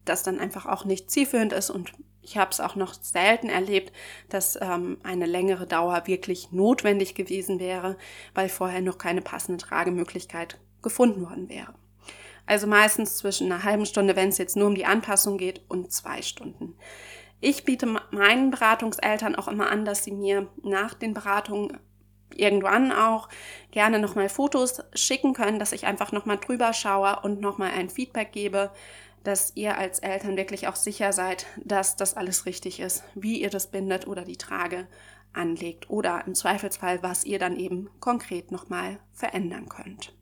das 0.05 0.23
dann 0.23 0.39
einfach 0.39 0.65
auch 0.65 0.85
nicht 0.85 1.11
zielführend 1.11 1.53
ist 1.53 1.69
und 1.69 1.93
ich 2.21 2.37
habe 2.37 2.51
es 2.51 2.59
auch 2.59 2.75
noch 2.75 2.93
selten 2.93 3.47
erlebt, 3.47 3.93
dass 4.27 4.57
ähm, 4.61 4.97
eine 5.03 5.25
längere 5.25 5.65
Dauer 5.65 6.07
wirklich 6.07 6.51
notwendig 6.51 7.15
gewesen 7.15 7.59
wäre, 7.59 7.97
weil 8.33 8.49
vorher 8.49 8.81
noch 8.81 8.97
keine 8.97 9.21
passende 9.21 9.63
Tragemöglichkeit 9.63 10.59
gefunden 10.81 11.21
worden 11.21 11.47
wäre. 11.47 11.73
Also 12.47 12.65
meistens 12.65 13.17
zwischen 13.17 13.51
einer 13.51 13.63
halben 13.63 13.85
Stunde, 13.85 14.15
wenn 14.15 14.29
es 14.29 14.39
jetzt 14.39 14.55
nur 14.55 14.67
um 14.67 14.75
die 14.75 14.85
Anpassung 14.85 15.37
geht, 15.37 15.61
und 15.67 15.91
zwei 15.91 16.23
Stunden. 16.23 16.75
Ich 17.39 17.65
biete 17.65 17.85
meinen 18.09 18.49
Beratungseltern 18.49 19.35
auch 19.35 19.47
immer 19.47 19.69
an, 19.69 19.85
dass 19.85 20.03
sie 20.03 20.11
mir 20.11 20.47
nach 20.63 20.95
den 20.95 21.13
Beratungen 21.13 21.77
irgendwann 22.33 22.91
auch 22.91 23.29
gerne 23.71 23.99
nochmal 23.99 24.29
Fotos 24.29 24.81
schicken 24.93 25.33
können, 25.33 25.59
dass 25.59 25.71
ich 25.71 25.85
einfach 25.85 26.11
nochmal 26.11 26.37
drüber 26.37 26.73
schaue 26.73 27.19
und 27.21 27.41
nochmal 27.41 27.71
ein 27.71 27.89
Feedback 27.89 28.31
gebe, 28.31 28.71
dass 29.23 29.51
ihr 29.55 29.77
als 29.77 29.99
Eltern 29.99 30.37
wirklich 30.37 30.67
auch 30.67 30.75
sicher 30.75 31.11
seid, 31.11 31.45
dass 31.63 31.95
das 31.95 32.15
alles 32.15 32.45
richtig 32.45 32.79
ist, 32.79 33.03
wie 33.13 33.41
ihr 33.41 33.49
das 33.49 33.67
bindet 33.67 34.07
oder 34.07 34.23
die 34.23 34.37
Trage 34.37 34.87
anlegt 35.33 35.89
oder 35.89 36.23
im 36.25 36.33
Zweifelsfall, 36.33 37.03
was 37.03 37.25
ihr 37.25 37.37
dann 37.37 37.57
eben 37.57 37.89
konkret 37.99 38.51
nochmal 38.51 38.99
verändern 39.13 39.67
könnt. 39.67 40.13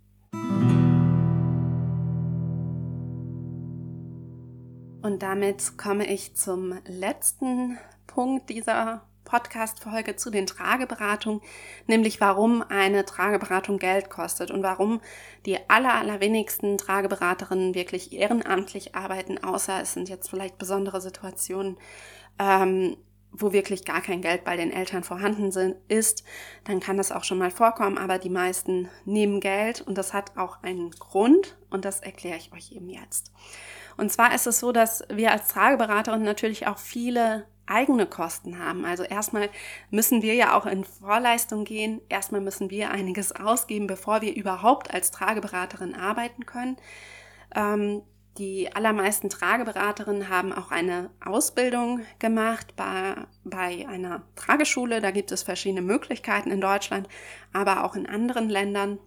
Und 5.05 5.21
damit 5.21 5.77
komme 5.77 6.07
ich 6.07 6.33
zum 6.33 6.79
letzten 6.88 7.77
Punkt 8.07 8.50
dieser 8.50 9.03
Podcast-Folge 9.24 10.15
zu 10.15 10.31
den 10.31 10.47
Trageberatungen, 10.47 11.41
nämlich 11.85 12.19
warum 12.21 12.63
eine 12.63 13.05
Trageberatung 13.05 13.77
Geld 13.77 14.09
kostet 14.09 14.50
und 14.50 14.63
warum 14.63 15.01
die 15.45 15.59
aller, 15.69 15.93
allerwenigsten 15.93 16.79
Trageberaterinnen 16.79 17.75
wirklich 17.75 18.13
ehrenamtlich 18.13 18.95
arbeiten, 18.95 19.38
außer 19.43 19.79
es 19.79 19.93
sind 19.93 20.09
jetzt 20.09 20.27
vielleicht 20.27 20.57
besondere 20.57 21.00
Situationen, 21.00 21.77
ähm, 22.39 22.97
wo 23.37 23.51
wirklich 23.51 23.85
gar 23.85 24.01
kein 24.01 24.21
Geld 24.21 24.43
bei 24.43 24.55
den 24.57 24.71
Eltern 24.71 25.03
vorhanden 25.03 25.51
sind, 25.51 25.75
ist, 25.87 26.23
dann 26.63 26.79
kann 26.79 26.97
das 26.97 27.11
auch 27.11 27.23
schon 27.23 27.37
mal 27.37 27.51
vorkommen, 27.51 27.97
aber 27.97 28.17
die 28.17 28.29
meisten 28.29 28.89
nehmen 29.05 29.39
Geld 29.39 29.81
und 29.81 29.97
das 29.97 30.13
hat 30.13 30.37
auch 30.37 30.63
einen 30.63 30.91
Grund 30.91 31.57
und 31.69 31.85
das 31.85 31.99
erkläre 31.99 32.37
ich 32.37 32.53
euch 32.53 32.71
eben 32.71 32.89
jetzt. 32.89 33.31
Und 33.97 34.11
zwar 34.11 34.33
ist 34.33 34.47
es 34.47 34.59
so, 34.59 34.71
dass 34.71 35.03
wir 35.09 35.31
als 35.31 35.47
Trageberaterin 35.47 36.23
natürlich 36.23 36.67
auch 36.67 36.77
viele 36.77 37.45
eigene 37.65 38.05
Kosten 38.05 38.59
haben. 38.59 38.85
Also 38.85 39.03
erstmal 39.03 39.49
müssen 39.89 40.21
wir 40.21 40.35
ja 40.35 40.57
auch 40.57 40.65
in 40.65 40.83
Vorleistung 40.83 41.65
gehen. 41.65 42.01
Erstmal 42.09 42.41
müssen 42.41 42.69
wir 42.69 42.91
einiges 42.91 43.31
ausgeben, 43.35 43.87
bevor 43.87 44.21
wir 44.21 44.35
überhaupt 44.35 44.93
als 44.93 45.11
Trageberaterin 45.11 45.95
arbeiten 45.95 46.45
können. 46.45 46.77
Ähm, 47.55 48.03
die 48.37 48.73
allermeisten 48.75 49.29
Trageberaterinnen 49.29 50.29
haben 50.29 50.51
auch 50.51 50.69
eine 50.69 51.09
Ausbildung 51.23 52.01
gemacht 52.19 52.75
bei, 52.75 53.15
bei 53.45 53.87
einer 53.87 54.23
Trageschule. 54.35 54.99
Da 54.99 55.11
gibt 55.11 55.31
es 55.31 55.43
verschiedene 55.43 55.81
Möglichkeiten 55.81 56.51
in 56.51 56.59
Deutschland, 56.59 57.07
aber 57.53 57.85
auch 57.85 57.95
in 57.95 58.07
anderen 58.07 58.50
Ländern. 58.50 59.00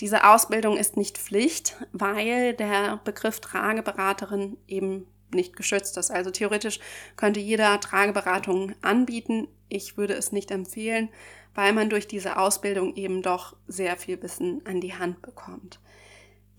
Diese 0.00 0.24
Ausbildung 0.24 0.78
ist 0.78 0.96
nicht 0.96 1.18
Pflicht, 1.18 1.76
weil 1.92 2.54
der 2.54 2.98
Begriff 3.04 3.40
Trageberaterin 3.40 4.56
eben 4.66 5.06
nicht 5.34 5.54
geschützt 5.54 5.96
ist. 5.98 6.10
Also 6.10 6.30
theoretisch 6.30 6.80
könnte 7.16 7.40
jeder 7.40 7.78
Trageberatung 7.78 8.74
anbieten. 8.80 9.48
Ich 9.68 9.96
würde 9.98 10.14
es 10.14 10.32
nicht 10.32 10.50
empfehlen, 10.50 11.10
weil 11.54 11.72
man 11.74 11.90
durch 11.90 12.08
diese 12.08 12.38
Ausbildung 12.38 12.94
eben 12.96 13.22
doch 13.22 13.54
sehr 13.66 13.96
viel 13.98 14.22
Wissen 14.22 14.64
an 14.66 14.80
die 14.80 14.94
Hand 14.94 15.20
bekommt. 15.20 15.78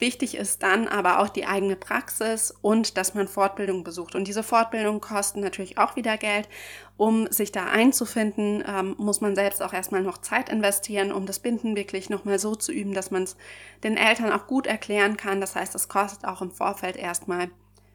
Wichtig 0.03 0.35
ist 0.35 0.63
dann 0.63 0.89
aber 0.89 1.19
auch 1.19 1.29
die 1.29 1.45
eigene 1.45 1.77
Praxis 1.77 2.53
und 2.61 2.97
dass 2.97 3.13
man 3.13 3.29
Fortbildung 3.29 3.85
besucht. 3.85 4.15
Und 4.15 4.27
diese 4.27 4.43
Fortbildungen 4.43 4.99
kosten 4.99 5.39
natürlich 5.39 5.77
auch 5.77 5.95
wieder 5.95 6.17
Geld. 6.17 6.49
Um 6.97 7.31
sich 7.31 7.53
da 7.53 7.67
einzufinden, 7.67 8.65
ähm, 8.67 8.95
muss 8.97 9.21
man 9.21 9.33
selbst 9.33 9.63
auch 9.63 9.71
erstmal 9.71 10.03
noch 10.03 10.17
Zeit 10.17 10.49
investieren, 10.49 11.13
um 11.13 11.25
das 11.25 11.39
Binden 11.39 11.77
wirklich 11.77 12.09
nochmal 12.09 12.37
so 12.37 12.53
zu 12.53 12.73
üben, 12.73 12.93
dass 12.93 13.11
man 13.11 13.23
es 13.23 13.37
den 13.85 13.95
Eltern 13.95 14.33
auch 14.33 14.45
gut 14.45 14.67
erklären 14.67 15.15
kann. 15.15 15.39
Das 15.39 15.55
heißt, 15.55 15.73
es 15.73 15.87
kostet 15.87 16.25
auch 16.25 16.41
im 16.41 16.51
Vorfeld 16.51 16.97
erstmal 16.97 17.49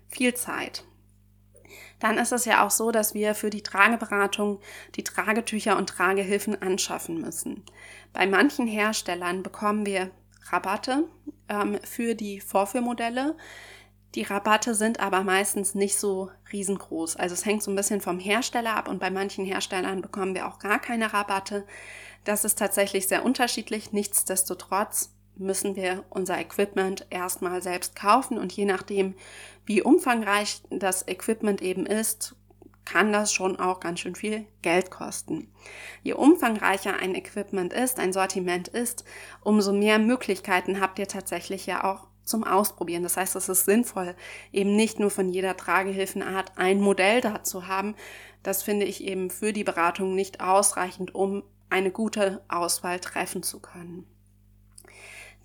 viel 0.06 0.32
Zeit. 0.32 0.84
Dann 2.00 2.16
ist 2.16 2.32
es 2.32 2.46
ja 2.46 2.64
auch 2.64 2.70
so, 2.70 2.90
dass 2.90 3.12
wir 3.12 3.34
für 3.34 3.50
die 3.50 3.62
Trageberatung 3.62 4.60
die 4.94 5.04
Tragetücher 5.04 5.76
und 5.76 5.90
Tragehilfen 5.90 6.62
anschaffen 6.62 7.20
müssen. 7.20 7.64
Bei 8.14 8.26
manchen 8.26 8.66
Herstellern 8.66 9.42
bekommen 9.42 9.84
wir 9.84 10.10
Rabatte 10.52 11.04
ähm, 11.48 11.78
für 11.84 12.14
die 12.14 12.40
Vorführmodelle. 12.40 13.36
Die 14.14 14.22
Rabatte 14.22 14.74
sind 14.74 15.00
aber 15.00 15.22
meistens 15.22 15.74
nicht 15.74 15.98
so 15.98 16.30
riesengroß. 16.52 17.16
Also 17.16 17.34
es 17.34 17.44
hängt 17.44 17.62
so 17.62 17.70
ein 17.70 17.76
bisschen 17.76 18.00
vom 18.00 18.18
Hersteller 18.18 18.74
ab 18.74 18.88
und 18.88 18.98
bei 18.98 19.10
manchen 19.10 19.44
Herstellern 19.44 20.00
bekommen 20.00 20.34
wir 20.34 20.48
auch 20.48 20.58
gar 20.58 20.78
keine 20.78 21.12
Rabatte. 21.12 21.66
Das 22.24 22.44
ist 22.44 22.58
tatsächlich 22.58 23.06
sehr 23.06 23.24
unterschiedlich. 23.24 23.92
Nichtsdestotrotz 23.92 25.12
müssen 25.36 25.76
wir 25.76 26.04
unser 26.10 26.38
Equipment 26.38 27.06
erstmal 27.10 27.62
selbst 27.62 27.94
kaufen 27.94 28.38
und 28.38 28.52
je 28.52 28.64
nachdem, 28.64 29.14
wie 29.66 29.82
umfangreich 29.82 30.62
das 30.70 31.06
Equipment 31.06 31.62
eben 31.62 31.86
ist, 31.86 32.34
kann 32.90 33.12
das 33.12 33.32
schon 33.32 33.58
auch 33.58 33.80
ganz 33.80 34.00
schön 34.00 34.14
viel 34.14 34.46
Geld 34.62 34.90
kosten. 34.90 35.52
Je 36.02 36.14
umfangreicher 36.14 36.96
ein 36.96 37.14
Equipment 37.14 37.72
ist, 37.74 37.98
ein 37.98 38.14
Sortiment 38.14 38.68
ist, 38.68 39.04
umso 39.42 39.72
mehr 39.72 39.98
Möglichkeiten 39.98 40.80
habt 40.80 40.98
ihr 40.98 41.06
tatsächlich 41.06 41.66
ja 41.66 41.84
auch 41.84 42.06
zum 42.24 42.44
Ausprobieren. 42.44 43.02
Das 43.02 43.18
heißt, 43.18 43.36
es 43.36 43.48
ist 43.50 43.66
sinnvoll, 43.66 44.14
eben 44.52 44.74
nicht 44.74 45.00
nur 45.00 45.10
von 45.10 45.28
jeder 45.28 45.56
Tragehilfenart 45.56 46.52
ein 46.56 46.80
Modell 46.80 47.20
da 47.20 47.44
zu 47.44 47.66
haben. 47.66 47.94
Das 48.42 48.62
finde 48.62 48.86
ich 48.86 49.04
eben 49.04 49.28
für 49.28 49.52
die 49.52 49.64
Beratung 49.64 50.14
nicht 50.14 50.40
ausreichend, 50.40 51.14
um 51.14 51.42
eine 51.68 51.90
gute 51.90 52.42
Auswahl 52.48 53.00
treffen 53.00 53.42
zu 53.42 53.60
können. 53.60 54.06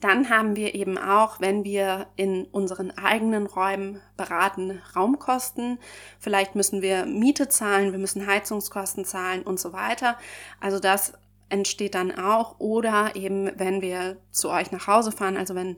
Dann 0.04 0.30
haben 0.30 0.58
wir 0.58 0.76
eben 0.76 0.98
auch, 0.98 1.40
wenn 1.40 1.64
wir 1.64 2.08
in 2.18 2.44
unseren 2.52 2.92
eigenen 2.92 3.46
Räumen 3.46 4.02
beraten, 4.18 4.82
Raumkosten. 4.94 5.80
Vielleicht 6.20 6.56
müssen 6.56 6.82
wir 6.82 7.06
Miete 7.06 7.48
zahlen, 7.48 7.94
wir 7.94 8.00
müssen 8.00 8.28
Heizungskosten 8.28 9.06
zahlen 9.06 9.44
und 9.44 9.62
so 9.62 9.72
weiter. 9.72 10.18
Also 10.60 10.80
das 10.80 11.14
entsteht 11.48 11.96
dann 11.96 12.12
auch. 12.12 12.60
Oder 12.60 13.16
eben, 13.16 13.50
wenn 13.56 13.82
wir 13.82 14.18
zu 14.30 14.50
euch 14.50 14.74
nach 14.74 14.88
Hause 14.88 15.14
fahren, 15.14 15.38
also 15.38 15.56
wenn 15.56 15.78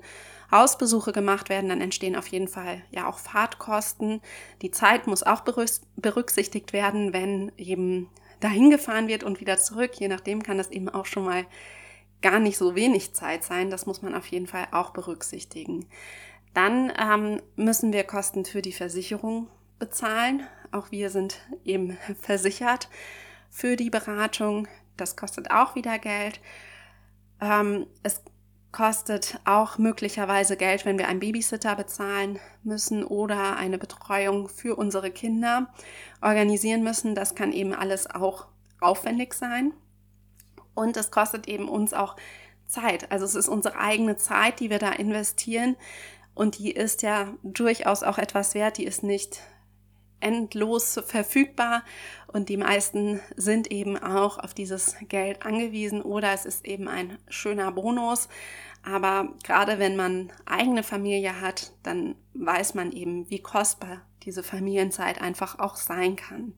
Hausbesuche 0.50 1.12
gemacht 1.12 1.50
werden, 1.50 1.70
dann 1.70 1.82
entstehen 1.82 2.16
auf 2.16 2.26
jeden 2.26 2.48
Fall 2.48 2.82
ja 2.90 3.08
auch 3.08 3.20
Fahrtkosten. 3.20 4.22
Die 4.64 4.72
Zeit 4.72 5.06
muss 5.06 5.22
auch 5.22 5.42
berücksichtigt 5.98 6.74
werden, 6.74 7.14
wenn 7.14 7.52
eben 7.58 8.10
dahin 8.40 8.72
gefahren 8.72 9.08
wird 9.08 9.24
und 9.24 9.40
wieder 9.40 9.60
zurück. 9.60 9.92
Je 10.00 10.08
nachdem 10.08 10.42
kann 10.42 10.58
das 10.58 10.72
eben 10.72 10.90
auch 10.90 11.06
schon 11.06 11.26
mal 11.26 11.46
gar 12.26 12.40
nicht 12.40 12.58
so 12.58 12.74
wenig 12.74 13.14
Zeit 13.14 13.44
sein. 13.44 13.70
Das 13.70 13.86
muss 13.86 14.02
man 14.02 14.16
auf 14.16 14.26
jeden 14.26 14.48
Fall 14.48 14.68
auch 14.72 14.90
berücksichtigen. 14.90 15.86
Dann 16.56 16.92
ähm, 17.00 17.40
müssen 17.56 17.94
wir 17.94 18.04
Kosten 18.04 18.46
für 18.46 18.64
die 18.64 18.72
Versicherung 18.72 19.48
bezahlen. 19.78 20.42
Auch 20.72 20.90
wir 20.90 21.12
sind 21.12 21.38
eben 21.64 22.00
versichert 22.20 22.90
für 23.52 23.76
die 23.76 23.92
Beratung. 23.92 24.68
Das 24.98 25.16
kostet 25.16 25.52
auch 25.52 25.76
wieder 25.76 26.00
Geld. 26.00 26.42
Ähm, 27.40 27.86
es 28.02 28.24
kostet 28.72 29.40
auch 29.46 29.78
möglicherweise 29.78 30.58
Geld, 30.58 30.84
wenn 30.84 30.98
wir 30.98 31.08
einen 31.08 31.20
Babysitter 31.20 31.76
bezahlen 31.76 32.40
müssen 32.64 33.04
oder 33.04 33.56
eine 33.56 33.78
Betreuung 33.78 34.50
für 34.50 34.76
unsere 34.76 35.12
Kinder 35.12 35.72
organisieren 36.22 36.84
müssen. 36.84 37.14
Das 37.14 37.36
kann 37.36 37.54
eben 37.54 37.76
alles 37.76 38.10
auch 38.10 38.48
aufwendig 38.82 39.36
sein. 39.36 39.74
Und 40.76 40.98
es 40.98 41.10
kostet 41.10 41.48
eben 41.48 41.68
uns 41.68 41.94
auch 41.94 42.16
Zeit. 42.68 43.12
Also 43.12 43.26
es 43.26 43.36
ist 43.36 43.48
unsere 43.48 43.78
eigene 43.78 44.18
Zeit, 44.18 44.60
die 44.60 44.70
wir 44.70 44.80
da 44.80 44.92
investieren. 44.92 45.76
Und 46.36 46.60
die 46.60 46.72
ist 46.72 47.02
ja 47.02 47.34
durchaus 47.44 48.04
auch 48.04 48.18
etwas 48.18 48.54
wert. 48.54 48.78
Die 48.78 48.86
ist 48.86 49.04
nicht 49.04 49.42
endlos 50.20 51.00
verfügbar 51.06 51.84
und 52.28 52.50
die 52.50 52.58
meisten 52.58 53.20
sind 53.36 53.72
eben 53.72 53.98
auch 53.98 54.40
auf 54.40 54.54
dieses 54.54 54.96
Geld 55.08 55.46
angewiesen 55.46 56.02
oder 56.02 56.34
es 56.34 56.46
ist 56.46 56.66
eben 56.66 56.88
ein 56.88 57.18
schöner 57.28 57.72
Bonus. 57.72 58.28
Aber 58.84 59.30
gerade 59.44 59.78
wenn 59.78 59.96
man 59.96 60.32
eigene 60.46 60.84
Familie 60.84 61.42
hat, 61.42 61.74
dann 61.84 62.16
weiß 62.34 62.76
man 62.76 62.92
eben, 62.92 63.30
wie 63.30 63.40
kostbar 63.40 64.02
diese 64.24 64.44
Familienzeit 64.44 65.22
einfach 65.22 65.60
auch 65.60 65.76
sein 65.76 66.16
kann. 66.16 66.54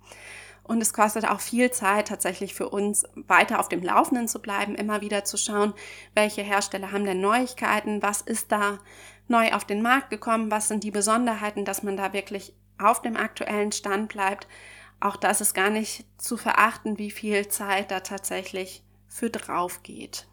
Und 0.67 0.81
es 0.81 0.93
kostet 0.93 1.25
auch 1.25 1.39
viel 1.39 1.71
Zeit 1.71 2.09
tatsächlich 2.09 2.53
für 2.53 2.69
uns, 2.69 3.05
weiter 3.15 3.59
auf 3.59 3.69
dem 3.69 3.81
Laufenden 3.81 4.27
zu 4.27 4.39
bleiben, 4.39 4.75
immer 4.75 5.01
wieder 5.01 5.23
zu 5.23 5.37
schauen, 5.37 5.73
welche 6.13 6.41
Hersteller 6.41 6.91
haben 6.91 7.05
denn 7.05 7.21
Neuigkeiten, 7.21 8.01
was 8.01 8.21
ist 8.21 8.51
da 8.51 8.79
neu 9.27 9.53
auf 9.53 9.65
den 9.65 9.81
Markt 9.81 10.09
gekommen, 10.09 10.51
was 10.51 10.67
sind 10.67 10.83
die 10.83 10.91
Besonderheiten, 10.91 11.65
dass 11.65 11.83
man 11.83 11.97
da 11.97 12.13
wirklich 12.13 12.53
auf 12.77 13.01
dem 13.01 13.15
aktuellen 13.17 13.71
Stand 13.71 14.09
bleibt. 14.09 14.47
Auch 14.99 15.15
das 15.15 15.41
ist 15.41 15.53
gar 15.53 15.69
nicht 15.69 16.05
zu 16.17 16.37
verachten, 16.37 16.97
wie 16.97 17.11
viel 17.11 17.47
Zeit 17.47 17.91
da 17.91 18.01
tatsächlich 18.01 18.83
für 19.07 19.29
drauf 19.29 19.83
geht. 19.83 20.26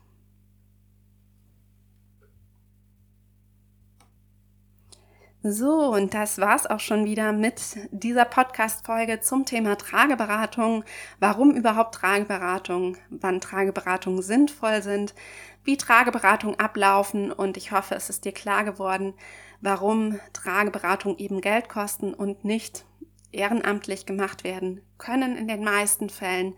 So, 5.47 5.93
und 5.93 6.15
das 6.15 6.39
war's 6.39 6.65
auch 6.65 6.81
schon 6.81 7.05
wieder 7.05 7.31
mit 7.33 7.61
dieser 7.91 8.25
Podcast-Folge 8.25 9.21
zum 9.21 9.45
Thema 9.45 9.77
Trageberatung. 9.77 10.85
Warum 11.21 11.51
überhaupt 11.51 11.97
Trageberatung? 11.97 12.97
Wann 13.11 13.43
Trageberatungen 13.43 14.23
sinnvoll 14.23 14.81
sind? 14.81 15.15
Wie 15.63 15.77
Trageberatungen 15.77 16.59
ablaufen? 16.59 17.31
Und 17.31 17.59
ich 17.59 17.73
hoffe, 17.73 17.95
es 17.95 18.09
ist 18.09 18.25
dir 18.25 18.33
klar 18.33 18.65
geworden, 18.65 19.13
warum 19.61 20.19
Trageberatungen 20.33 21.19
eben 21.19 21.43
Geld 21.43 21.69
kosten 21.69 22.15
und 22.15 22.47
nicht 22.47 22.87
ehrenamtlich 23.31 24.07
gemacht 24.07 24.45
werden 24.45 24.81
können 24.97 25.37
in 25.37 25.47
den 25.47 25.63
meisten 25.63 26.09
Fällen, 26.09 26.55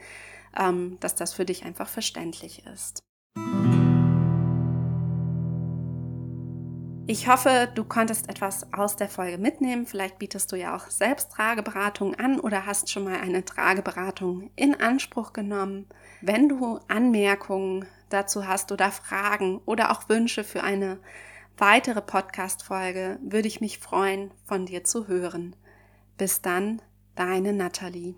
ähm, 0.57 0.97
dass 1.01 1.17
das 1.17 1.35
für 1.35 1.45
dich 1.45 1.65
einfach 1.65 1.89
verständlich 1.89 2.65
ist. 2.73 3.06
Ich 7.09 7.29
hoffe, 7.29 7.69
du 7.73 7.85
konntest 7.85 8.29
etwas 8.29 8.67
aus 8.73 8.97
der 8.97 9.09
Folge 9.09 9.39
mitnehmen. 9.39 9.87
Vielleicht 9.87 10.19
bietest 10.19 10.51
du 10.51 10.57
ja 10.57 10.75
auch 10.75 10.91
selbst 10.91 11.31
Trageberatung 11.31 12.17
an 12.17 12.41
oder 12.41 12.67
hast 12.67 12.91
schon 12.91 13.05
mal 13.05 13.21
eine 13.21 13.45
Trageberatung 13.45 14.51
in 14.57 14.75
Anspruch 14.75 15.33
genommen. 15.33 15.87
Wenn 16.21 16.49
du 16.49 16.81
Anmerkungen 16.89 17.87
dazu 18.09 18.49
hast 18.49 18.73
oder 18.73 18.91
Fragen 18.91 19.61
oder 19.67 19.93
auch 19.93 20.09
Wünsche 20.09 20.43
für 20.43 20.65
eine 20.65 20.99
weitere 21.57 22.03
Podcast-Folge, 22.03 23.21
würde 23.23 23.47
ich 23.47 23.61
mich 23.61 23.79
freuen, 23.79 24.33
von 24.45 24.67
dir 24.67 24.83
zu 24.83 25.07
hören. 25.07 25.55
Bis 26.19 26.43
dann, 26.43 26.83
deine 27.15 27.53
Nathalie. 27.53 28.17